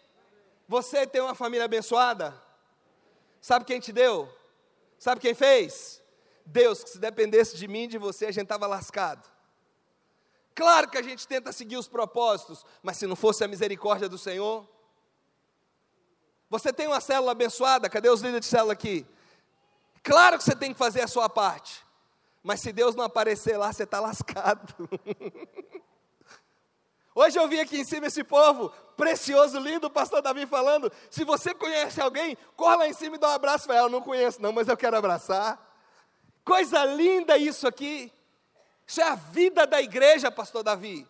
[0.67, 2.33] Você tem uma família abençoada?
[3.39, 4.27] Sabe quem te deu?
[4.97, 6.01] Sabe quem fez?
[6.43, 9.32] Deus, que se dependesse de mim e de você, a gente estava lascado.
[10.55, 14.17] Claro que a gente tenta seguir os propósitos, mas se não fosse a misericórdia do
[14.17, 14.67] Senhor.
[16.49, 19.05] Você tem uma célula abençoada, cadê os líderes de célula aqui?
[20.03, 21.83] Claro que você tem que fazer a sua parte,
[22.43, 24.75] mas se Deus não aparecer lá, você está lascado.
[27.15, 30.91] Hoje eu vi aqui em cima esse povo precioso, lindo, o pastor Davi falando.
[31.09, 33.87] Se você conhece alguém, corra lá em cima e dá um abraço para ela.
[33.87, 35.59] Eu não conheço, não, mas eu quero abraçar.
[36.43, 38.11] Coisa linda isso aqui.
[38.85, 41.07] Isso é a vida da igreja, pastor Davi.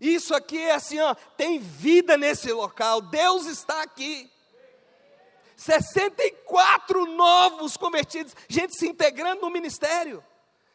[0.00, 3.00] Isso aqui é assim, ó, tem vida nesse local.
[3.00, 4.30] Deus está aqui.
[5.56, 10.24] 64 novos convertidos, gente se integrando no ministério.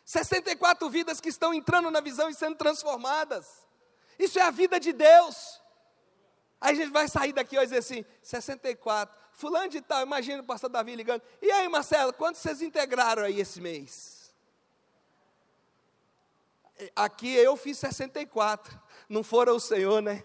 [0.05, 3.45] 64 vidas que estão entrando na visão e sendo transformadas.
[4.17, 5.61] Isso é a vida de Deus.
[6.59, 9.15] Aí a gente vai sair daqui e dizer assim: 64.
[9.33, 11.21] Fulano de tal, imagina o pastor Davi ligando.
[11.41, 14.18] E aí, Marcelo, quantos vocês integraram aí esse mês?
[16.95, 20.23] Aqui eu fiz 64, não fora o Senhor, né?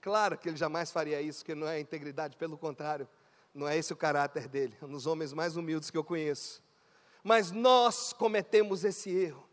[0.00, 3.08] Claro que ele jamais faria isso, que não é integridade, pelo contrário,
[3.54, 6.62] não é esse o caráter dele, é um dos homens mais humildes que eu conheço.
[7.22, 9.48] Mas nós cometemos esse erro,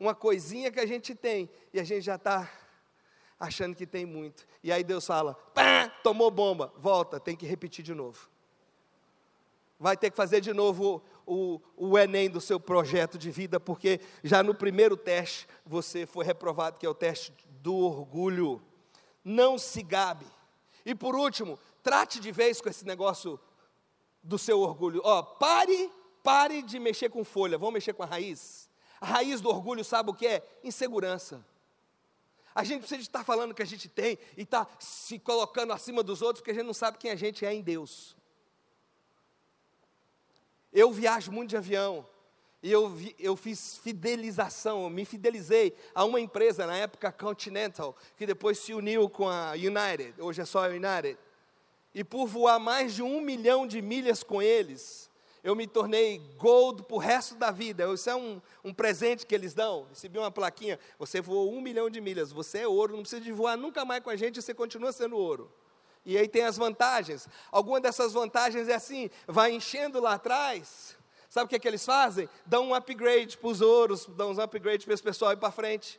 [0.00, 2.50] uma coisinha que a gente tem e a gente já está
[3.38, 4.46] achando que tem muito.
[4.62, 8.28] E aí Deus fala: pá, tomou bomba, volta, tem que repetir de novo.
[9.78, 14.00] Vai ter que fazer de novo o, o Enem do seu projeto de vida, porque
[14.22, 18.62] já no primeiro teste você foi reprovado, que é o teste do orgulho.
[19.24, 20.26] Não se gabe.
[20.84, 23.38] E por último, trate de vez com esse negócio
[24.22, 25.00] do seu orgulho.
[25.04, 25.90] Ó, pare,
[26.22, 28.68] pare de mexer com folha, vamos mexer com a raiz.
[29.00, 30.42] A raiz do orgulho, sabe o que é?
[30.62, 31.44] Insegurança.
[32.54, 36.02] A gente precisa estar falando que a gente tem e estar tá se colocando acima
[36.02, 38.14] dos outros, porque a gente não sabe quem a gente é em Deus.
[40.72, 42.06] Eu viajo muito de avião.
[42.62, 47.96] E eu, vi, eu fiz fidelização, eu me fidelizei a uma empresa, na época Continental,
[48.16, 51.18] que depois se uniu com a United, hoje é só a United.
[51.92, 55.10] E por voar mais de um milhão de milhas com eles,
[55.42, 57.92] eu me tornei gold para o resto da vida.
[57.92, 59.86] Isso é um, um presente que eles dão.
[59.88, 63.32] Recebi uma plaquinha, você voou um milhão de milhas, você é ouro, não precisa de
[63.32, 65.52] voar nunca mais com a gente, você continua sendo ouro.
[66.04, 67.28] E aí tem as vantagens.
[67.50, 70.96] Alguma dessas vantagens é assim: vai enchendo lá atrás.
[71.28, 72.28] Sabe o que, é que eles fazem?
[72.44, 75.98] Dão um upgrade para os ouros, dão um upgrade para esse pessoal ir para frente.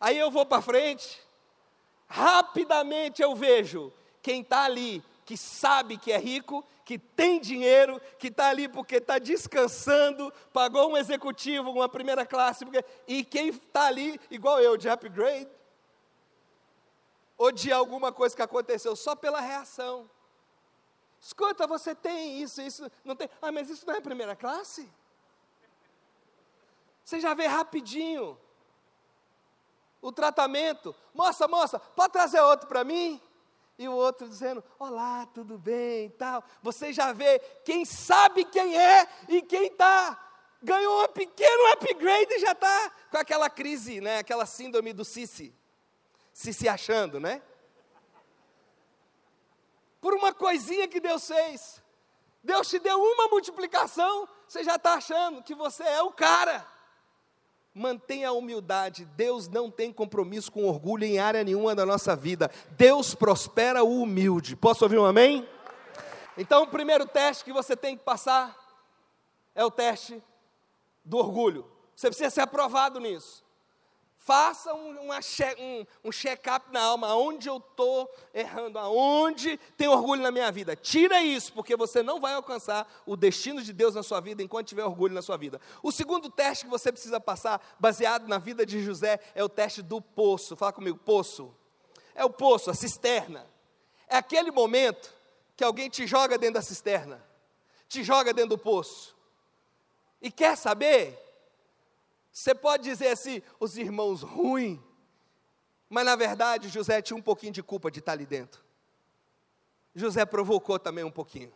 [0.00, 1.20] Aí eu vou para frente,
[2.08, 3.92] rapidamente eu vejo
[4.22, 8.96] quem está ali, que sabe que é rico, que tem dinheiro, que está ali porque
[8.96, 12.84] está descansando, pagou um executivo, uma primeira classe, porque...
[13.06, 15.46] e quem está ali, igual eu, de upgrade,
[17.50, 20.10] de alguma coisa que aconteceu só pela reação.
[21.18, 23.30] Escuta, você tem isso, isso, não tem.
[23.40, 24.90] Ah, mas isso não é primeira classe?
[27.02, 28.38] Você já vê rapidinho
[30.02, 30.94] o tratamento.
[31.14, 33.20] Moça, moça, pode trazer outro para mim?
[33.78, 36.44] E o outro dizendo: Olá, tudo bem e tal.
[36.62, 40.26] Você já vê quem sabe quem é e quem está.
[40.62, 44.18] Ganhou um pequeno upgrade e já está com aquela crise, né?
[44.18, 45.58] aquela síndrome do Sissi
[46.40, 47.42] se se achando, né?
[50.00, 51.82] Por uma coisinha que Deus fez.
[52.42, 56.66] Deus te deu uma multiplicação, você já está achando que você é o cara.
[57.74, 59.04] Mantenha a humildade.
[59.04, 62.50] Deus não tem compromisso com orgulho em área nenhuma da nossa vida.
[62.70, 64.56] Deus prospera o humilde.
[64.56, 65.46] Posso ouvir um amém?
[66.38, 68.56] Então, o primeiro teste que você tem que passar
[69.54, 70.24] é o teste
[71.04, 71.70] do orgulho.
[71.94, 73.44] Você precisa ser aprovado nisso.
[74.22, 80.30] Faça um, um, um check-up na alma, aonde eu estou errando, aonde tem orgulho na
[80.30, 80.76] minha vida.
[80.76, 84.68] Tira isso, porque você não vai alcançar o destino de Deus na sua vida enquanto
[84.68, 85.58] tiver orgulho na sua vida.
[85.82, 89.80] O segundo teste que você precisa passar, baseado na vida de José, é o teste
[89.80, 90.54] do poço.
[90.54, 91.54] Fala comigo, poço.
[92.14, 93.46] É o poço, a cisterna.
[94.06, 95.10] É aquele momento
[95.56, 97.24] que alguém te joga dentro da cisterna,
[97.88, 99.16] te joga dentro do poço.
[100.20, 101.29] E quer saber?
[102.32, 104.78] Você pode dizer assim, os irmãos ruins,
[105.88, 108.64] mas na verdade José tinha um pouquinho de culpa de estar ali dentro.
[109.94, 111.52] José provocou também um pouquinho.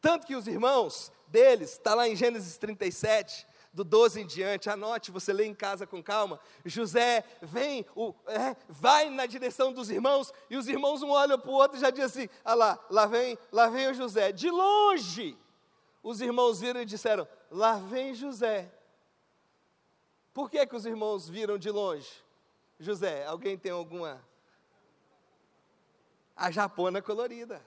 [0.00, 5.10] Tanto que os irmãos deles, está lá em Gênesis 37, do 12 em diante, anote,
[5.10, 6.40] você lê em casa com calma.
[6.64, 11.50] José vem, o, é, vai na direção dos irmãos, e os irmãos um olham para
[11.50, 14.32] o outro e já dizem assim: ah lá, lá vem, lá vem o José.
[14.32, 15.36] De longe,
[16.02, 18.72] os irmãos viram e disseram: lá vem José.
[20.36, 22.06] Por que, que os irmãos viram de longe?
[22.78, 24.22] José, alguém tem alguma?
[26.36, 27.64] A japona colorida.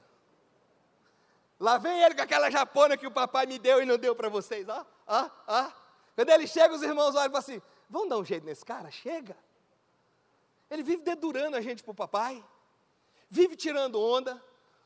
[1.59, 4.29] Lá vem ele com aquela japona que o papai me deu e não deu para
[4.29, 5.71] vocês, ó, ó, ó.
[6.13, 8.91] Quando ele chega, os irmãos olham e falam assim: vamos dar um jeito nesse cara?
[8.91, 9.35] Chega.
[10.69, 12.45] Ele vive dedurando a gente para o papai,
[13.31, 14.39] vive tirando onda,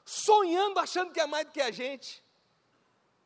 [0.06, 2.24] sonhando, achando que é mais do que a gente,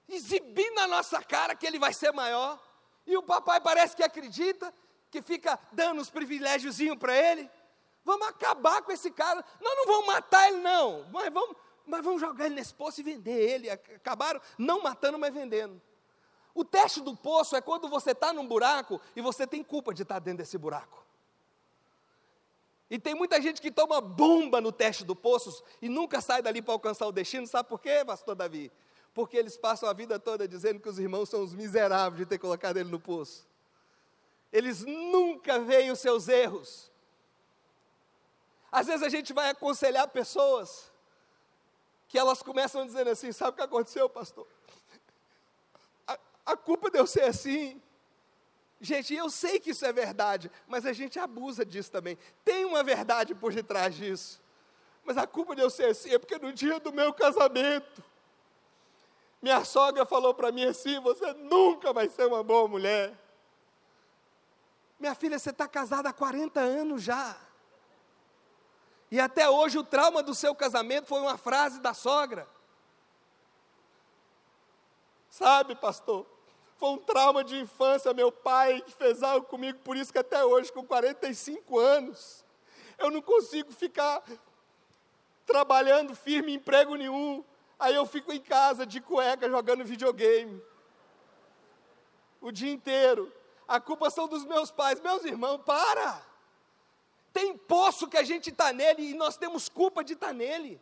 [0.09, 2.66] exibindo a nossa cara que ele vai ser maior.
[3.07, 4.71] E o papai parece que acredita,
[5.09, 7.49] que fica dando os privilégiozinhos para ele.
[8.03, 9.43] Vamos acabar com esse cara.
[9.61, 11.05] Nós não vamos matar ele, não.
[11.11, 13.69] Mas vamos, mas vamos jogar ele nesse poço e vender ele.
[13.69, 15.81] Acabaram não matando, mas vendendo.
[16.53, 20.03] O teste do poço é quando você está num buraco e você tem culpa de
[20.03, 21.05] estar tá dentro desse buraco.
[22.89, 26.61] E tem muita gente que toma bomba no teste do poço e nunca sai dali
[26.61, 27.45] para alcançar o destino.
[27.45, 28.71] Sabe por quê, pastor Davi?
[29.17, 32.37] Porque eles passam a vida toda dizendo que os irmãos são os miseráveis de ter
[32.37, 33.47] colocado ele no poço.
[34.53, 36.91] Eles nunca veem os seus erros.
[38.71, 40.91] Às vezes a gente vai aconselhar pessoas
[42.07, 44.47] que elas começam dizendo assim: sabe o que aconteceu, pastor?
[46.07, 47.81] A, a culpa de eu ser assim.
[48.79, 52.19] Gente, eu sei que isso é verdade, mas a gente abusa disso também.
[52.45, 54.39] Tem uma verdade por detrás disso.
[55.03, 58.03] Mas a culpa de eu ser assim é porque no dia do meu casamento,
[59.41, 63.17] minha sogra falou para mim assim: você nunca vai ser uma boa mulher.
[64.99, 67.37] Minha filha, você está casada há 40 anos já.
[69.11, 72.47] E até hoje o trauma do seu casamento foi uma frase da sogra.
[75.29, 76.25] Sabe, pastor?
[76.77, 80.43] Foi um trauma de infância, meu pai que fez algo comigo, por isso que até
[80.43, 82.45] hoje, com 45 anos,
[82.97, 84.23] eu não consigo ficar
[85.45, 87.43] trabalhando firme em emprego nenhum,
[87.79, 90.61] Aí eu fico em casa de cueca jogando videogame.
[92.41, 93.31] O dia inteiro.
[93.67, 94.99] A culpa são dos meus pais.
[94.99, 96.25] Meus irmãos, para!
[97.33, 100.81] Tem poço que a gente está nele e nós temos culpa de estar tá nele.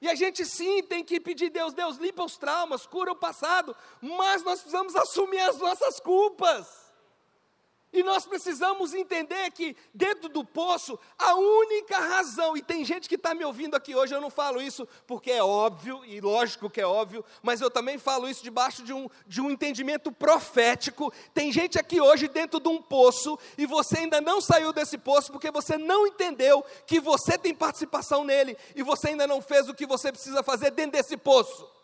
[0.00, 3.74] E a gente sim tem que pedir Deus, Deus limpa os traumas, cura o passado,
[4.00, 6.85] mas nós precisamos assumir as nossas culpas.
[7.96, 13.14] E nós precisamos entender que dentro do poço, a única razão, e tem gente que
[13.14, 16.78] está me ouvindo aqui hoje, eu não falo isso porque é óbvio, e lógico que
[16.78, 21.10] é óbvio, mas eu também falo isso debaixo de um, de um entendimento profético.
[21.32, 25.32] Tem gente aqui hoje dentro de um poço, e você ainda não saiu desse poço
[25.32, 29.74] porque você não entendeu que você tem participação nele, e você ainda não fez o
[29.74, 31.75] que você precisa fazer dentro desse poço.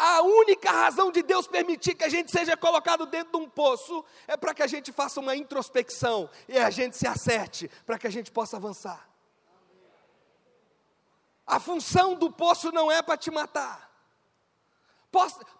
[0.00, 4.04] A única razão de Deus permitir que a gente seja colocado dentro de um poço
[4.28, 8.06] é para que a gente faça uma introspecção e a gente se acerte, para que
[8.06, 9.08] a gente possa avançar.
[11.44, 13.90] A função do poço não é para te matar.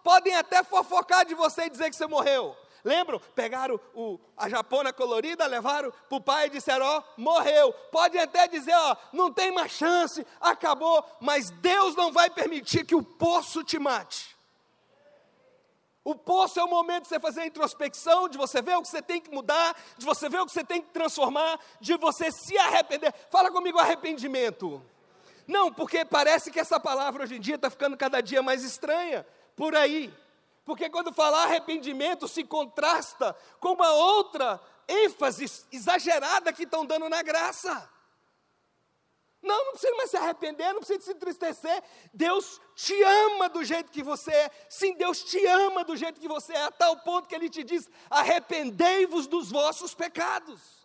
[0.01, 2.55] Podem até fofocar de você e dizer que você morreu.
[2.83, 3.19] Lembram?
[3.35, 7.73] Pegaram o, a japona colorida, levaram para o pai e disseram: Ó, morreu.
[7.91, 11.03] Pode até dizer: Ó, não tem mais chance, acabou.
[11.19, 14.37] Mas Deus não vai permitir que o poço te mate.
[16.03, 18.87] O poço é o momento de você fazer a introspecção, de você ver o que
[18.87, 22.31] você tem que mudar, de você ver o que você tem que transformar, de você
[22.31, 23.13] se arrepender.
[23.29, 24.81] Fala comigo arrependimento.
[25.45, 29.25] Não, porque parece que essa palavra hoje em dia está ficando cada dia mais estranha
[29.55, 30.13] por aí.
[30.69, 37.23] Porque quando falar arrependimento se contrasta com uma outra ênfase exagerada que estão dando na
[37.23, 37.91] graça.
[39.41, 41.83] Não, não precisa mais se arrepender, não precisa se entristecer.
[42.13, 44.51] Deus te ama do jeito que você é.
[44.69, 47.63] Sim, Deus te ama do jeito que você é, a tal ponto que Ele te
[47.63, 50.78] diz: arrependei-vos dos vossos pecados.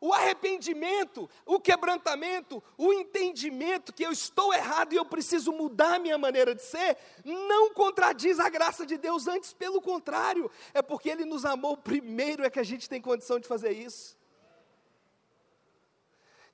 [0.00, 5.98] O arrependimento, o quebrantamento, o entendimento que eu estou errado e eu preciso mudar a
[5.98, 11.08] minha maneira de ser, não contradiz a graça de Deus, antes pelo contrário, é porque
[11.08, 14.16] Ele nos amou primeiro, é que a gente tem condição de fazer isso.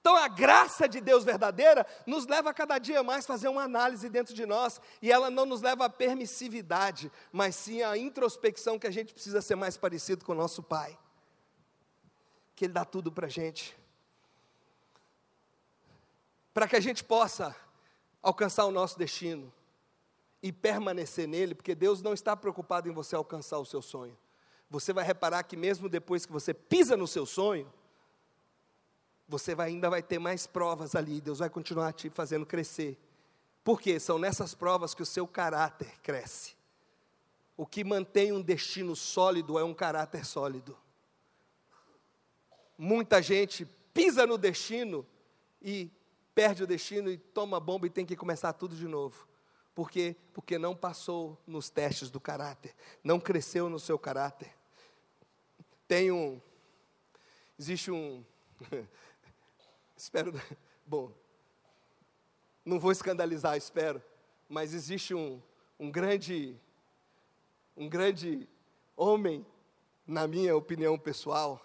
[0.01, 4.09] Então a graça de Deus verdadeira nos leva a cada dia mais fazer uma análise
[4.09, 8.86] dentro de nós, e ela não nos leva à permissividade, mas sim à introspecção que
[8.86, 10.99] a gente precisa ser mais parecido com o nosso Pai
[12.55, 13.76] que Ele dá tudo para a gente.
[16.52, 17.55] Para que a gente possa
[18.22, 19.52] alcançar o nosso destino
[20.42, 24.16] e permanecer nele, porque Deus não está preocupado em você alcançar o seu sonho.
[24.70, 27.70] Você vai reparar que mesmo depois que você pisa no seu sonho,
[29.26, 32.98] você vai, ainda vai ter mais provas ali, Deus vai continuar te fazendo crescer.
[33.64, 36.55] Porque são nessas provas que o seu caráter cresce.
[37.57, 40.76] O que mantém um destino sólido é um caráter sólido
[42.76, 45.06] muita gente pisa no destino
[45.62, 45.90] e
[46.34, 49.26] perde o destino e toma bomba e tem que começar tudo de novo.
[49.74, 50.16] Por quê?
[50.32, 54.52] Porque não passou nos testes do caráter, não cresceu no seu caráter.
[55.88, 56.40] Tem um.
[57.58, 58.24] Existe um.
[59.96, 60.32] espero.
[60.86, 61.12] Bom,
[62.64, 64.02] não vou escandalizar, espero,
[64.48, 65.40] mas existe um,
[65.78, 66.56] um grande.
[67.76, 68.48] Um grande
[68.96, 69.44] homem,
[70.06, 71.60] na minha opinião pessoal,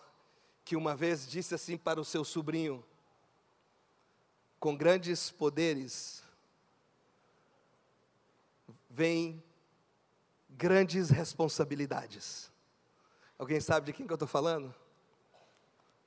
[0.70, 2.86] que uma vez disse assim para o seu sobrinho:
[4.60, 6.22] Com grandes poderes
[8.88, 9.44] vem
[10.48, 12.52] grandes responsabilidades.
[13.36, 14.72] Alguém sabe de quem que eu estou falando?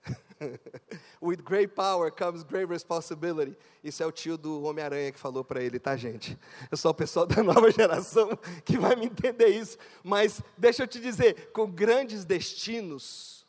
[1.21, 3.59] With great power comes great responsibility.
[3.83, 6.39] Isso é o tio do Homem-Aranha que falou para ele, tá, gente?
[6.71, 9.77] Eu sou o pessoal da nova geração que vai me entender isso.
[10.05, 13.42] Mas deixa eu te dizer: com grandes destinos,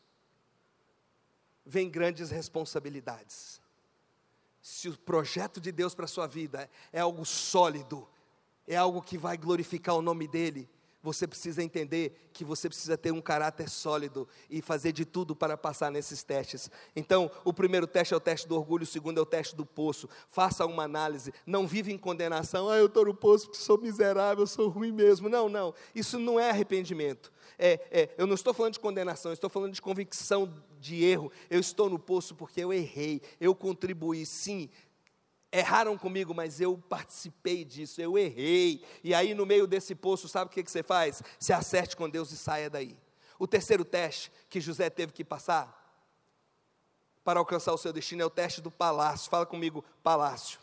[1.66, 3.61] vem grandes responsabilidades.
[4.61, 8.07] Se o projeto de Deus para a sua vida é algo sólido,
[8.68, 10.70] é algo que vai glorificar o nome dEle,
[11.03, 15.57] você precisa entender que você precisa ter um caráter sólido e fazer de tudo para
[15.57, 16.71] passar nesses testes.
[16.95, 19.65] Então, o primeiro teste é o teste do orgulho, o segundo é o teste do
[19.65, 20.07] poço.
[20.29, 22.69] Faça uma análise, não vive em condenação.
[22.69, 25.27] Ah, eu estou no poço porque sou miserável, sou ruim mesmo.
[25.27, 27.31] Não, não, isso não é arrependimento.
[27.59, 31.31] É, é, eu não estou falando de condenação, estou falando de convicção de erro.
[31.49, 34.69] Eu estou no poço porque eu errei, eu contribuí, sim,
[35.53, 38.83] erraram comigo, mas eu participei disso, eu errei.
[39.03, 41.21] E aí, no meio desse poço, sabe o que, você faz?
[41.39, 42.97] Se acerte com Deus e saia daí.
[43.37, 45.79] O terceiro teste que José teve que passar
[47.23, 49.29] para alcançar o seu destino é o teste do palácio.
[49.29, 50.59] Fala comigo, palácio.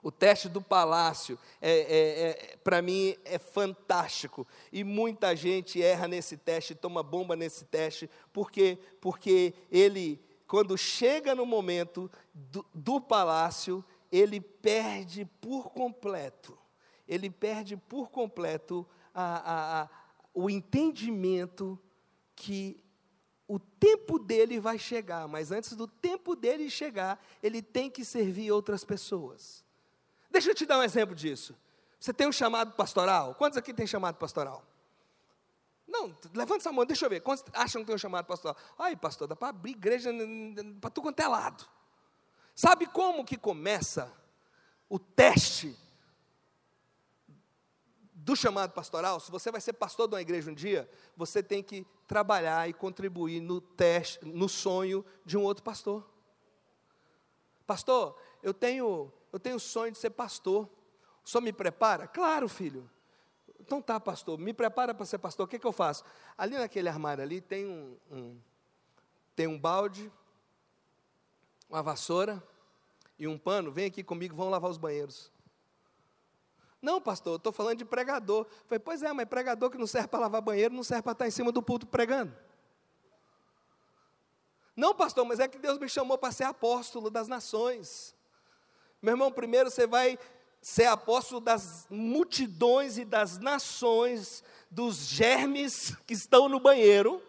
[0.00, 4.46] O teste do palácio, é, é, é para mim, é fantástico.
[4.72, 11.34] E muita gente erra nesse teste, toma bomba nesse teste, porque, porque ele quando chega
[11.34, 16.56] no momento do, do palácio, ele perde por completo,
[17.06, 19.88] ele perde por completo a, a, a,
[20.32, 21.78] o entendimento
[22.34, 22.82] que
[23.48, 28.50] o tempo dele vai chegar, mas antes do tempo dele chegar, ele tem que servir
[28.50, 29.64] outras pessoas.
[30.30, 31.56] Deixa eu te dar um exemplo disso.
[31.98, 33.34] Você tem um chamado pastoral?
[33.34, 34.64] Quantos aqui tem chamado pastoral?
[35.86, 37.20] Não, levanta essa mão, deixa eu ver.
[37.20, 38.56] Quantos acham que tem um chamado pastoral?
[38.78, 40.10] Ai, pastor, dá para abrir igreja
[40.80, 41.64] para tu quanto é lado.
[42.54, 44.12] Sabe como que começa
[44.88, 45.76] o teste
[48.14, 49.20] do chamado pastoral?
[49.20, 52.72] Se você vai ser pastor de uma igreja um dia, você tem que trabalhar e
[52.72, 56.08] contribuir no teste, no sonho de um outro pastor.
[57.66, 60.68] Pastor, eu tenho, eu tenho sonho de ser pastor.
[61.24, 62.06] Senhor me prepara?
[62.06, 62.88] Claro, filho.
[63.66, 66.04] Então tá, pastor, me prepara para ser pastor, o que, que eu faço?
[66.38, 68.38] Ali naquele armário ali tem um, um,
[69.34, 70.10] tem um balde,
[71.68, 72.40] uma vassoura
[73.18, 75.32] e um pano, vem aqui comigo, vão lavar os banheiros.
[76.80, 78.46] Não, pastor, eu estou falando de pregador.
[78.66, 81.26] Falei, pois é, mas pregador que não serve para lavar banheiro, não serve para estar
[81.26, 82.32] em cima do púlpito pregando.
[84.76, 88.14] Não, pastor, mas é que Deus me chamou para ser apóstolo das nações.
[89.02, 90.16] Meu irmão, primeiro você vai
[90.60, 97.22] ser apóstolo das multidões e das nações, dos germes que estão no banheiro,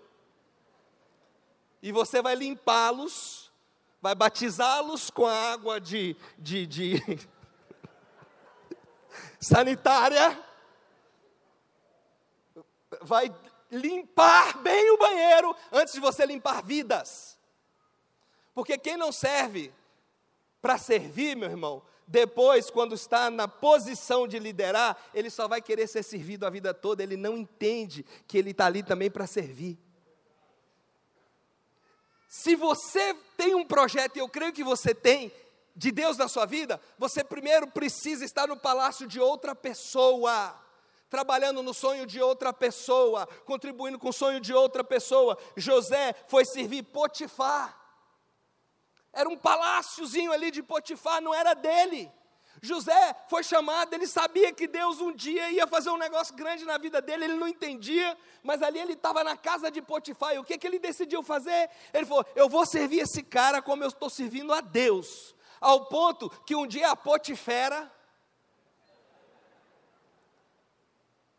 [1.82, 3.52] e você vai limpá-los,
[4.02, 7.02] vai batizá-los com a água de, de, de
[9.40, 10.44] sanitária,
[13.02, 13.34] vai
[13.72, 17.38] limpar bem o banheiro antes de você limpar vidas.
[18.54, 19.74] Porque quem não serve
[20.62, 25.88] para servir, meu irmão, depois, quando está na posição de liderar, ele só vai querer
[25.88, 29.78] ser servido a vida toda, ele não entende que ele está ali também para servir.
[32.30, 35.32] Se você tem um projeto, e eu creio que você tem,
[35.76, 40.56] de Deus na sua vida, você primeiro precisa estar no palácio de outra pessoa,
[41.10, 45.38] trabalhando no sonho de outra pessoa, contribuindo com o sonho de outra pessoa.
[45.56, 47.87] José foi servir Potifar.
[49.18, 52.12] Era um paláciozinho ali de Potifar, não era dele.
[52.62, 56.78] José foi chamado, ele sabia que Deus um dia ia fazer um negócio grande na
[56.78, 60.44] vida dele, ele não entendia, mas ali ele estava na casa de Potifar, e o
[60.44, 61.68] que, que ele decidiu fazer?
[61.92, 66.30] Ele falou: Eu vou servir esse cara como eu estou servindo a Deus, ao ponto
[66.46, 67.92] que um dia a Potifera,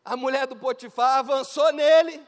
[0.05, 2.27] a mulher do Potifar, avançou nele,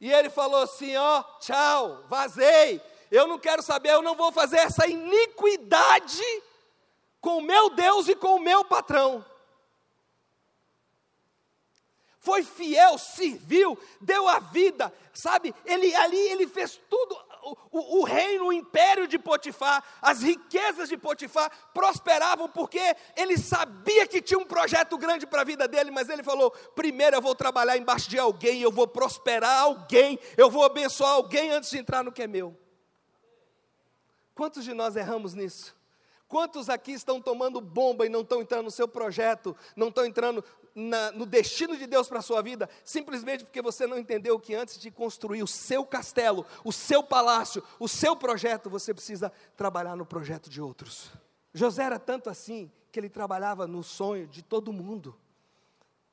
[0.00, 4.58] e ele falou assim: Ó, tchau, vazei, eu não quero saber, eu não vou fazer
[4.58, 6.22] essa iniquidade
[7.20, 9.24] com o meu Deus e com o meu patrão.
[12.20, 15.54] Foi fiel, serviu, deu a vida, sabe?
[15.64, 17.16] Ele ali ele fez tudo.
[17.70, 24.06] O, o, reino, o império de Potifar, as riquezas de Potifar prosperavam porque ele sabia
[24.06, 27.34] que tinha um projeto grande para a vida dele, mas ele falou: primeiro eu vou
[27.34, 32.04] trabalhar embaixo de alguém, eu vou prosperar alguém, eu vou abençoar alguém antes de entrar
[32.04, 32.54] no que é meu.
[34.38, 35.74] Quantos de nós erramos nisso?
[36.28, 40.44] Quantos aqui estão tomando bomba e não estão entrando no seu projeto, não estão entrando
[40.76, 44.54] na, no destino de Deus para a sua vida, simplesmente porque você não entendeu que
[44.54, 49.96] antes de construir o seu castelo, o seu palácio, o seu projeto, você precisa trabalhar
[49.96, 51.10] no projeto de outros.
[51.52, 55.16] José era tanto assim que ele trabalhava no sonho de todo mundo.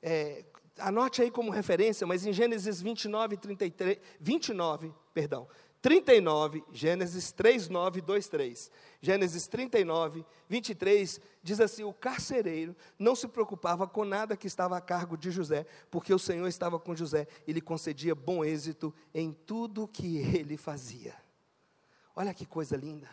[0.02, 0.44] É,
[0.80, 5.48] anote aí como referência, mas em Gênesis 29, 33, 29, perdão,
[5.86, 8.72] 39, Gênesis 3, 9, 2, 3.
[9.00, 14.82] Gênesis 39, 23, diz assim: O carcereiro não se preocupava com nada que estava a
[14.82, 19.32] cargo de José, porque o Senhor estava com José e lhe concedia bom êxito em
[19.32, 21.14] tudo que ele fazia.
[22.16, 23.08] Olha que coisa linda.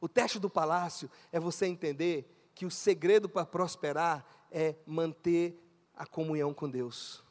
[0.00, 5.60] O teste do palácio é você entender que o segredo para prosperar é manter
[5.92, 7.24] a comunhão com Deus.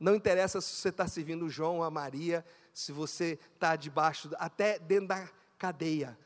[0.00, 5.08] Não interessa se você está servindo João, a Maria, se você está debaixo, até dentro
[5.08, 6.18] da cadeia.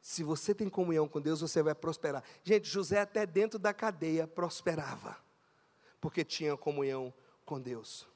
[0.00, 2.22] Se você tem comunhão com Deus, você vai prosperar.
[2.42, 5.16] Gente, José até dentro da cadeia prosperava,
[6.00, 7.12] porque tinha comunhão
[7.44, 8.06] com Deus.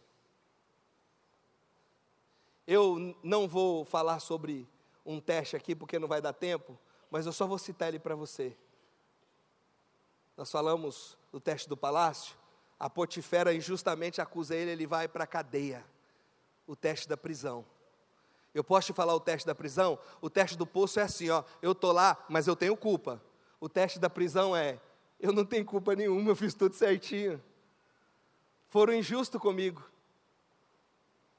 [2.66, 4.68] Eu não vou falar sobre
[5.04, 6.78] um teste aqui, porque não vai dar tempo,
[7.10, 8.54] mas eu só vou citar ele para você.
[10.36, 12.36] Nós falamos do teste do palácio,
[12.78, 15.84] a Potifera injustamente acusa ele, ele vai para a cadeia
[16.68, 17.64] o teste da prisão.
[18.54, 19.98] Eu posso te falar o teste da prisão?
[20.20, 23.20] O teste do poço é assim, ó, eu tô lá, mas eu tenho culpa.
[23.58, 24.78] O teste da prisão é,
[25.18, 27.42] eu não tenho culpa nenhuma, eu fiz tudo certinho.
[28.68, 29.82] Foram injustos comigo.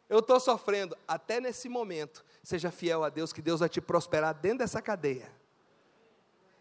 [0.09, 0.97] Eu estou sofrendo.
[1.07, 5.31] Até nesse momento, seja fiel a Deus, que Deus vai te prosperar dentro dessa cadeia.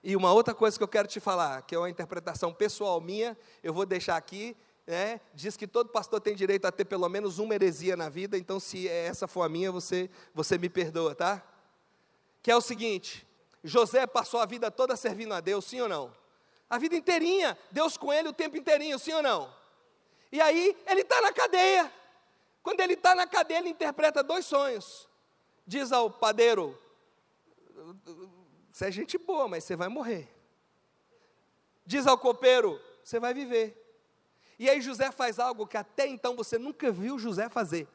[0.04, 3.36] E uma outra coisa que eu quero te falar, que é uma interpretação pessoal minha,
[3.62, 4.56] eu vou deixar aqui,
[4.90, 8.38] é, diz que todo pastor tem direito a ter pelo menos uma heresia na vida,
[8.38, 11.42] então se essa for a minha, você, você me perdoa, tá?
[12.42, 13.26] Que é o seguinte:
[13.62, 16.10] José passou a vida toda servindo a Deus, sim ou não?
[16.70, 19.54] A vida inteirinha, Deus com ele o tempo inteirinho, sim ou não?
[20.32, 21.92] E aí ele está na cadeia.
[22.62, 25.06] Quando ele está na cadeia, ele interpreta dois sonhos.
[25.66, 26.78] Diz ao padeiro:
[28.72, 30.34] Você é gente boa, mas você vai morrer.
[31.84, 33.87] Diz ao copeiro: Você vai viver.
[34.58, 37.86] E aí José faz algo que até então você nunca viu José fazer.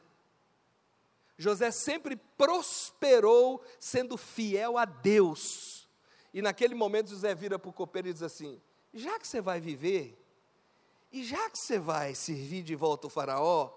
[1.36, 5.88] José sempre prosperou sendo fiel a Deus.
[6.32, 8.60] E naquele momento José vira para o copeiro e diz assim:
[8.92, 10.18] já que você vai viver,
[11.12, 13.70] e já que você vai servir de volta o faraó,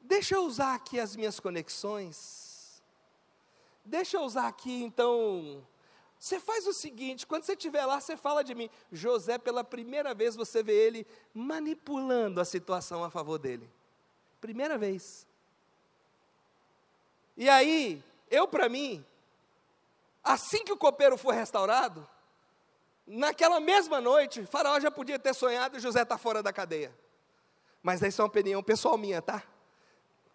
[0.00, 2.82] deixa eu usar aqui as minhas conexões.
[3.84, 5.66] Deixa eu usar aqui então
[6.22, 8.70] você faz o seguinte: quando você estiver lá, você fala de mim.
[8.92, 11.04] José, pela primeira vez, você vê ele
[11.34, 13.68] manipulando a situação a favor dele.
[14.40, 15.26] Primeira vez.
[17.36, 18.00] E aí,
[18.30, 19.04] eu para mim,
[20.22, 22.08] assim que o copeiro for restaurado,
[23.04, 26.96] naquela mesma noite, Faraó já podia ter sonhado e José está fora da cadeia.
[27.82, 29.42] Mas essa é uma opinião pessoal minha, tá?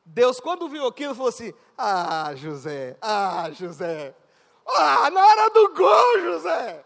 [0.04, 4.14] Deus, quando viu aquilo, falou assim: Ah, José, ah, José,
[4.76, 6.84] ah, na hora do gol, José.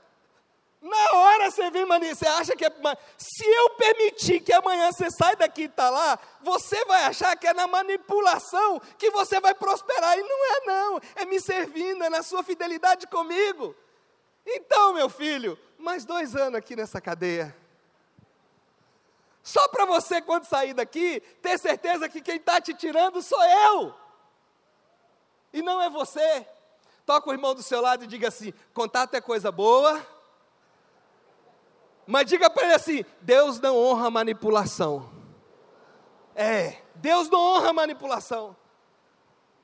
[0.82, 2.72] Na hora você vem mania, você acha que é.
[3.16, 7.46] Se eu permitir que amanhã você saia daqui e está lá, você vai achar que
[7.46, 10.18] é na manipulação que você vai prosperar.
[10.18, 11.02] E não é, não.
[11.16, 13.76] É me servindo, é na sua fidelidade comigo.
[14.44, 17.56] Então, meu filho, mais dois anos aqui nessa cadeia.
[19.44, 23.94] Só para você, quando sair daqui, ter certeza que quem está te tirando sou eu.
[25.54, 26.48] E não é você.
[27.12, 30.02] Toca o irmão do seu lado e diga assim: contato é coisa boa
[32.06, 35.10] mas diga para ele assim: Deus não honra manipulação.
[36.36, 38.56] É, Deus não honra manipulação.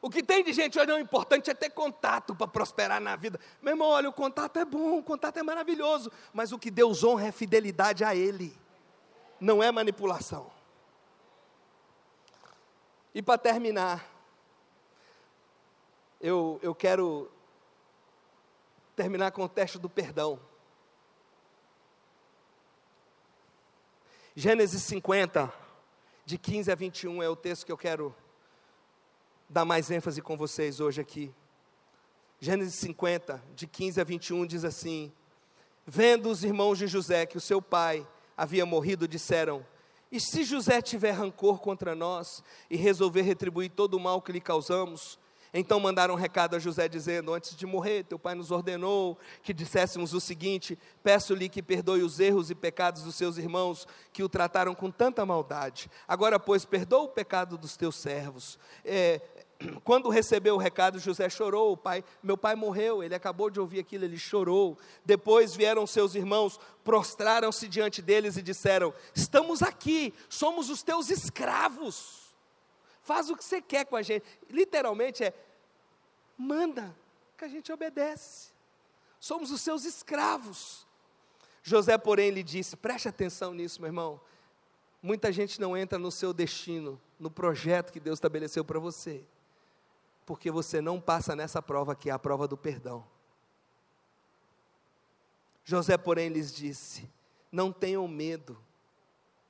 [0.02, 3.40] O que tem de gente, olha, o importante é ter contato para prosperar na vida.
[3.62, 7.04] Meu irmão, olha, o contato é bom, o contato é maravilhoso, mas o que Deus
[7.04, 8.58] honra é fidelidade a Ele,
[9.40, 10.50] não é manipulação.
[13.14, 14.06] E para terminar,
[16.22, 17.30] eu, eu quero
[18.98, 20.40] terminar com o teste do perdão.
[24.36, 25.54] Gênesis 50,
[26.26, 28.14] de 15 a 21 é o texto que eu quero
[29.48, 31.32] dar mais ênfase com vocês hoje aqui.
[32.40, 35.14] Gênesis 50, de 15 a 21 diz assim:
[35.86, 39.64] Vendo os irmãos de José que o seu pai havia morrido, disseram:
[40.12, 44.42] E se José tiver rancor contra nós e resolver retribuir todo o mal que lhe
[44.42, 45.20] causamos,
[45.54, 49.54] então mandaram um recado a José dizendo: Antes de morrer, teu pai nos ordenou que
[49.54, 54.30] disséssemos o seguinte: Peço-lhe que perdoe os erros e pecados dos seus irmãos que o
[54.30, 55.90] trataram com tanta maldade.
[56.08, 58.60] Agora, pois, perdoa o pecado dos teus servos.
[58.84, 59.22] É,
[59.84, 61.74] quando recebeu o recado, José chorou.
[61.74, 63.04] O pai, meu pai morreu.
[63.04, 64.78] Ele acabou de ouvir aquilo, ele chorou.
[65.06, 72.27] Depois vieram seus irmãos, prostraram-se diante deles e disseram: Estamos aqui, somos os teus escravos
[73.08, 74.26] faz o que você quer com a gente.
[74.50, 75.34] Literalmente é,
[76.38, 76.94] manda,
[77.38, 78.50] que a gente obedece.
[79.20, 80.86] Somos os seus escravos.
[81.64, 84.20] José, porém, lhe disse: preste atenção nisso, meu irmão.
[85.02, 89.24] Muita gente não entra no seu destino, no projeto que Deus estabeleceu para você,
[90.26, 93.06] porque você não passa nessa prova que é a prova do perdão.
[95.64, 97.10] José, porém, lhes disse:
[97.52, 98.58] Não tenham medo,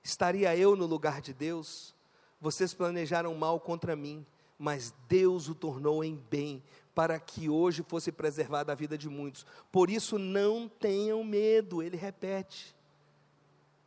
[0.04, 1.97] estaria eu no lugar de Deus?
[2.40, 4.26] Vocês planejaram mal contra mim,
[4.58, 6.64] mas Deus o tornou em bem,
[6.94, 9.46] para que hoje fosse preservada a vida de muitos.
[9.72, 12.76] Por isso não tenham medo, ele repete.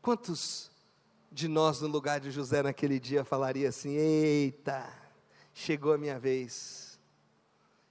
[0.00, 0.70] Quantos
[1.30, 4.99] de nós no lugar de José naquele dia falaria assim: Eita,
[5.60, 6.98] chegou a minha vez,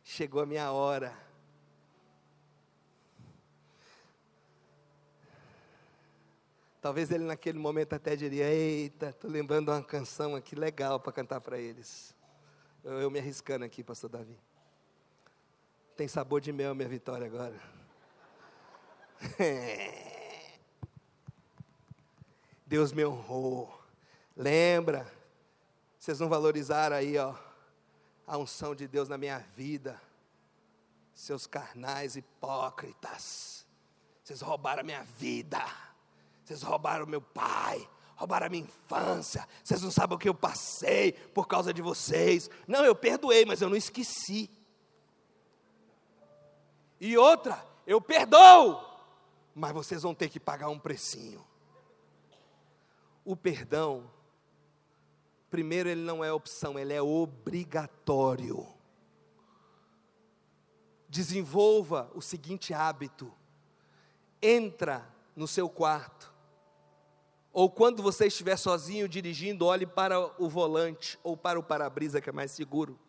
[0.03, 1.15] chegou a minha hora.
[6.81, 11.41] Talvez ele naquele momento até diria: Eita, estou lembrando uma canção aqui legal para cantar
[11.41, 12.15] para eles.
[12.83, 14.39] Eu, eu, me arriscando aqui, Pastor Davi.
[15.95, 17.61] Tem sabor de mel minha vitória agora.
[22.65, 23.79] Deus me honrou.
[24.35, 25.05] Lembra?
[25.99, 27.48] Vocês não valorizaram aí, ó
[28.29, 29.99] a unção de Deus na minha vida.
[31.15, 33.65] Seus carnais hipócritas,
[34.23, 35.59] vocês roubaram a minha vida,
[36.45, 41.11] vocês roubaram meu pai, roubaram a minha infância, vocês não sabem o que eu passei
[41.11, 42.49] por causa de vocês.
[42.67, 44.49] Não, eu perdoei, mas eu não esqueci.
[47.01, 48.79] E outra, eu perdoo,
[49.55, 51.45] mas vocês vão ter que pagar um precinho.
[53.25, 54.09] O perdão
[55.49, 58.67] Primeiro, ele não é opção, ele é obrigatório.
[61.07, 63.33] Desenvolva o seguinte hábito:
[64.41, 66.33] entra no seu quarto,
[67.51, 72.29] ou quando você estiver sozinho dirigindo, olhe para o volante ou para o para-brisa que
[72.29, 72.99] é mais seguro.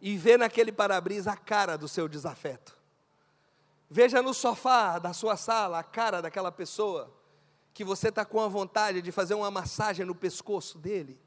[0.00, 2.76] E vê naquele para-brisa a cara do seu desafeto.
[3.88, 7.19] Veja no sofá da sua sala a cara daquela pessoa
[7.72, 11.18] que você está com a vontade de fazer uma massagem no pescoço dele?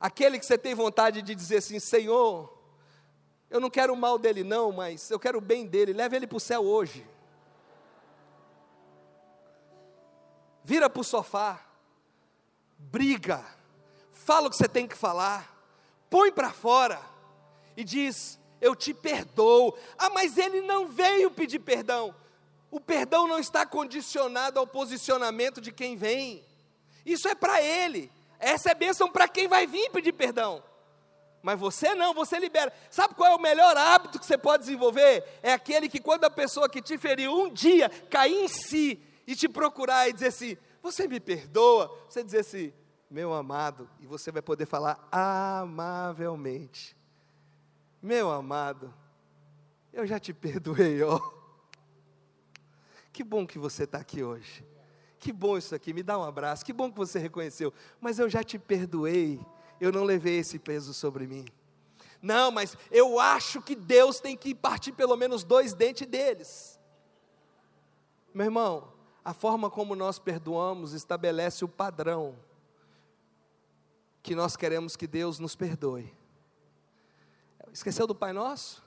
[0.00, 2.52] Aquele que você tem vontade de dizer assim: Senhor,
[3.48, 6.26] eu não quero o mal dele, não, mas eu quero o bem dele, leve ele
[6.26, 7.06] para o céu hoje.
[10.62, 11.60] Vira para o sofá,
[12.78, 13.44] briga,
[14.10, 15.54] fala o que você tem que falar,
[16.08, 17.00] põe para fora
[17.76, 19.76] e diz: Eu te perdoo.
[19.98, 22.14] Ah, mas ele não veio pedir perdão.
[22.74, 26.44] O perdão não está condicionado ao posicionamento de quem vem.
[27.06, 28.10] Isso é para ele.
[28.36, 30.60] Essa é bênção para quem vai vir pedir perdão.
[31.40, 32.72] Mas você não, você libera.
[32.90, 35.22] Sabe qual é o melhor hábito que você pode desenvolver?
[35.40, 39.36] É aquele que quando a pessoa que te feriu um dia cair em si e
[39.36, 41.96] te procurar e dizer assim: Você me perdoa?
[42.08, 42.72] Você dizer assim:
[43.08, 46.96] Meu amado, e você vai poder falar amavelmente:
[48.02, 48.92] Meu amado,
[49.92, 51.33] eu já te perdoei, ó.
[53.14, 54.66] Que bom que você está aqui hoje.
[55.20, 56.64] Que bom isso aqui, me dá um abraço.
[56.64, 57.72] Que bom que você reconheceu.
[58.00, 59.40] Mas eu já te perdoei.
[59.80, 61.44] Eu não levei esse peso sobre mim.
[62.20, 66.80] Não, mas eu acho que Deus tem que partir pelo menos dois dentes deles.
[68.34, 68.92] Meu irmão,
[69.24, 72.36] a forma como nós perdoamos estabelece o padrão
[74.24, 76.12] que nós queremos que Deus nos perdoe.
[77.72, 78.82] Esqueceu do Pai Nosso?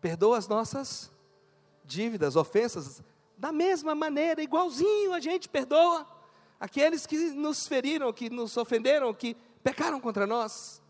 [0.00, 1.14] Perdoa as nossas
[1.86, 3.02] dívidas, ofensas,
[3.36, 6.06] da mesma maneira, igualzinho a gente perdoa
[6.58, 10.82] aqueles que nos feriram, que nos ofenderam, que pecaram contra nós.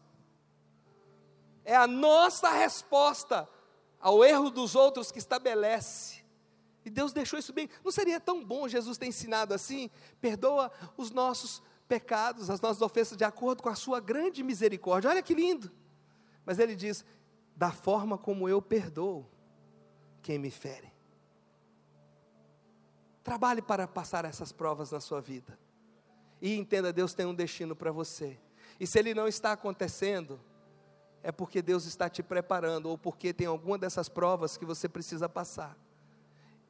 [1.65, 3.49] É a nossa resposta
[4.01, 6.25] ao erro dos outros que estabelece.
[6.85, 7.69] E Deus deixou isso bem.
[7.85, 9.91] Não seria tão bom Jesus ter ensinado assim?
[10.21, 15.11] Perdoa os nossos pecados, as nossas ofensas, de acordo com a sua grande misericórdia.
[15.11, 15.73] Olha que lindo.
[16.45, 17.05] Mas ele diz:
[17.57, 19.27] da forma como eu perdoo
[20.27, 20.93] quem me fere.
[23.23, 25.57] Trabalhe para passar essas provas na sua vida.
[26.43, 28.37] E entenda, Deus tem um destino para você.
[28.81, 30.41] E se ele não está acontecendo,
[31.23, 35.29] é porque Deus está te preparando, ou porque tem alguma dessas provas que você precisa
[35.29, 35.79] passar.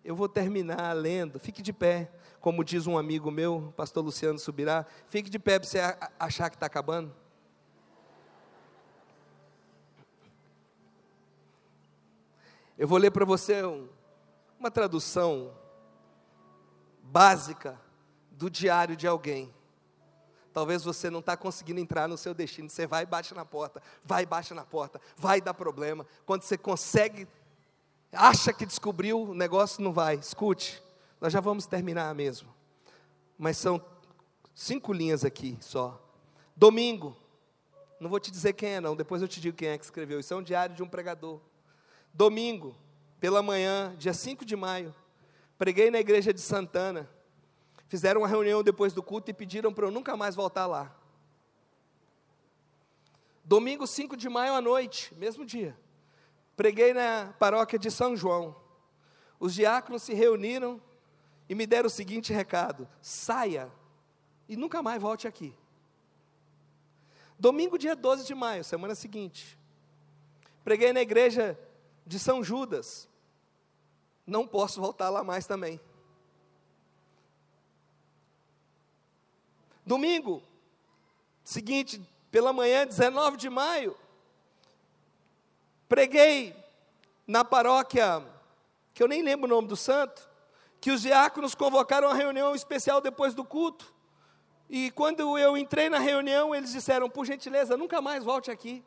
[0.05, 4.85] Eu vou terminar lendo, fique de pé, como diz um amigo meu, pastor Luciano Subirá,
[5.09, 5.79] fique de pé para você
[6.19, 7.11] achar que está acabando.
[12.79, 13.89] Eu vou ler para você um,
[14.59, 15.51] uma tradução
[17.03, 17.81] básica
[18.31, 19.55] do diário de alguém.
[20.53, 22.69] Talvez você não está conseguindo entrar no seu destino.
[22.69, 26.07] Você vai e bate na porta, vai e bate na porta, vai dar problema.
[26.27, 27.27] Quando você consegue,
[28.13, 30.17] acha que descobriu, o negócio não vai.
[30.17, 30.83] Escute,
[31.19, 32.55] nós já vamos terminar mesmo.
[33.39, 33.83] Mas são
[34.55, 35.99] cinco linhas aqui só.
[36.55, 37.17] Domingo,
[37.99, 40.21] não vou te dizer quem é, não, depois eu te digo quem é que escreveu.
[40.21, 41.41] Isso é um diário de um pregador.
[42.17, 42.75] Domingo,
[43.21, 44.95] pela manhã, dia 5 de maio,
[45.59, 47.09] Preguei na igreja de Santana.
[47.89, 50.95] Fizeram uma reunião depois do culto e pediram para eu nunca mais voltar lá.
[53.45, 55.79] Domingo 5 de maio à noite, mesmo dia.
[56.57, 58.57] Preguei na paróquia de São João.
[59.39, 60.81] Os diáconos se reuniram
[61.49, 63.71] e me deram o seguinte recado: saia
[64.49, 65.55] e nunca mais volte aqui.
[67.39, 69.57] Domingo, dia 12 de maio, semana seguinte.
[70.65, 71.59] Preguei na igreja
[72.07, 73.09] de São Judas
[74.27, 75.81] não posso voltar lá mais também.
[79.85, 80.43] Domingo,
[81.45, 83.97] seguinte, pela manhã, 19 de maio,
[85.89, 86.57] preguei
[87.27, 88.25] na paróquia,
[88.93, 90.29] que eu nem lembro o nome do santo,
[90.81, 93.95] que os diáconos convocaram uma reunião especial depois do culto.
[94.69, 98.85] E quando eu entrei na reunião, eles disseram: por gentileza, nunca mais volte aqui.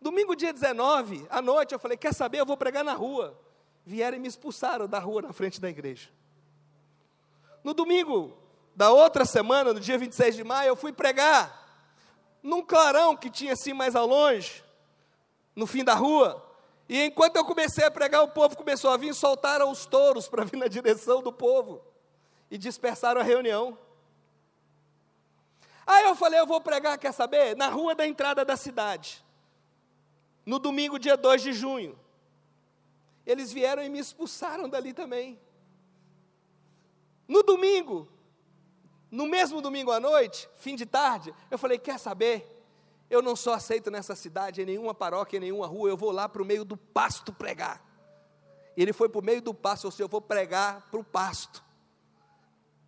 [0.00, 2.40] Domingo, dia 19, à noite, eu falei: Quer saber?
[2.40, 3.38] Eu vou pregar na rua.
[3.84, 6.08] Vieram e me expulsaram da rua na frente da igreja.
[7.62, 8.36] No domingo
[8.74, 11.58] da outra semana, no dia 26 de maio, eu fui pregar
[12.42, 14.64] num clarão que tinha assim mais ao longe,
[15.54, 16.46] no fim da rua.
[16.88, 20.44] E enquanto eu comecei a pregar, o povo começou a vir, soltaram os touros para
[20.44, 21.82] vir na direção do povo
[22.50, 23.78] e dispersaram a reunião.
[25.86, 27.54] Aí eu falei, eu vou pregar, quer saber?
[27.54, 29.22] Na rua da entrada da cidade
[30.44, 31.98] no domingo, dia 2 de junho.
[33.26, 35.38] Eles vieram e me expulsaram dali também.
[37.28, 38.08] No domingo,
[39.10, 42.56] no mesmo domingo à noite, fim de tarde, eu falei: quer saber?
[43.08, 46.28] Eu não sou aceito nessa cidade, em nenhuma paróquia, em nenhuma rua, eu vou lá
[46.28, 47.84] para o meio do pasto pregar.
[48.76, 51.62] Ele foi para o meio do pasto, ou seja, eu vou pregar para o pasto.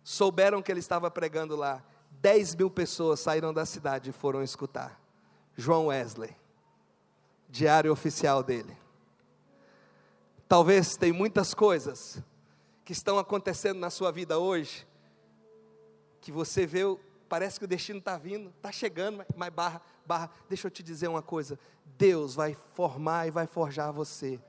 [0.01, 1.83] Souberam que ele estava pregando lá.
[2.09, 4.99] Dez mil pessoas saíram da cidade e foram escutar.
[5.57, 6.42] João Wesley
[7.53, 8.75] diário oficial dele.
[10.47, 12.19] Talvez tem muitas coisas
[12.83, 14.87] que estão acontecendo na sua vida hoje,
[16.19, 16.81] que você vê,
[17.29, 20.31] parece que o destino está vindo, está chegando, mas barra, barra.
[20.49, 21.59] Deixa eu te dizer uma coisa:
[21.95, 24.41] Deus vai formar e vai forjar você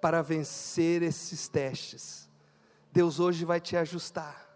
[0.00, 2.30] para vencer esses testes.
[2.92, 4.48] Deus hoje vai te ajustar.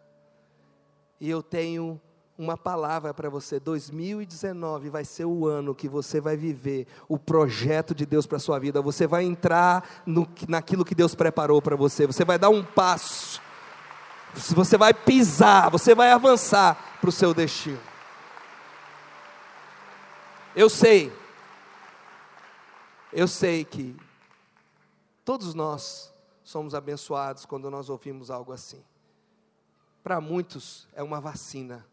[1.18, 2.00] E eu tenho
[2.38, 3.58] uma palavra para você.
[3.58, 8.40] 2019 vai ser o ano que você vai viver o projeto de Deus para a
[8.40, 8.82] sua vida.
[8.82, 12.06] Você vai entrar no, naquilo que Deus preparou para você.
[12.06, 13.40] Você vai dar um passo.
[14.34, 17.80] Você vai pisar, você vai avançar para o seu destino.
[20.54, 21.12] Eu sei,
[23.12, 23.96] eu sei que
[25.24, 26.12] todos nós
[26.42, 28.82] somos abençoados quando nós ouvimos algo assim.
[30.02, 31.84] Para muitos é uma vacina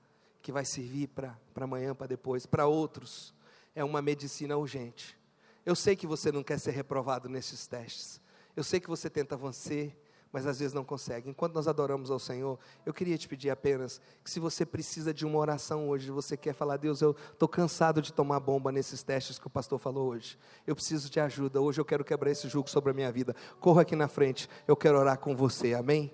[0.43, 2.45] que vai servir para amanhã, para depois.
[2.45, 3.33] Para outros
[3.73, 5.17] é uma medicina urgente.
[5.65, 8.21] Eu sei que você não quer ser reprovado nesses testes.
[8.53, 9.97] Eu sei que você tenta vencer,
[10.33, 11.29] mas às vezes não consegue.
[11.29, 15.25] Enquanto nós adoramos ao Senhor, eu queria te pedir apenas que se você precisa de
[15.25, 19.39] uma oração hoje, você quer falar, Deus, eu estou cansado de tomar bomba nesses testes
[19.39, 20.37] que o pastor falou hoje.
[20.67, 21.61] Eu preciso de ajuda.
[21.61, 23.33] Hoje eu quero quebrar esse jugo sobre a minha vida.
[23.61, 25.73] Corra aqui na frente, eu quero orar com você.
[25.73, 26.11] Amém?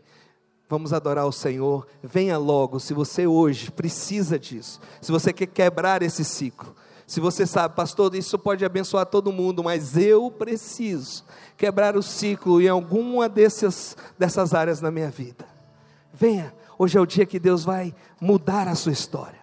[0.70, 1.88] Vamos adorar o Senhor.
[2.04, 4.80] Venha logo, se você hoje precisa disso.
[5.02, 6.76] Se você quer quebrar esse ciclo.
[7.08, 11.26] Se você sabe, pastor, isso pode abençoar todo mundo, mas eu preciso
[11.58, 15.44] quebrar o ciclo em alguma dessas, dessas áreas na minha vida.
[16.14, 19.39] Venha, hoje é o dia que Deus vai mudar a sua história.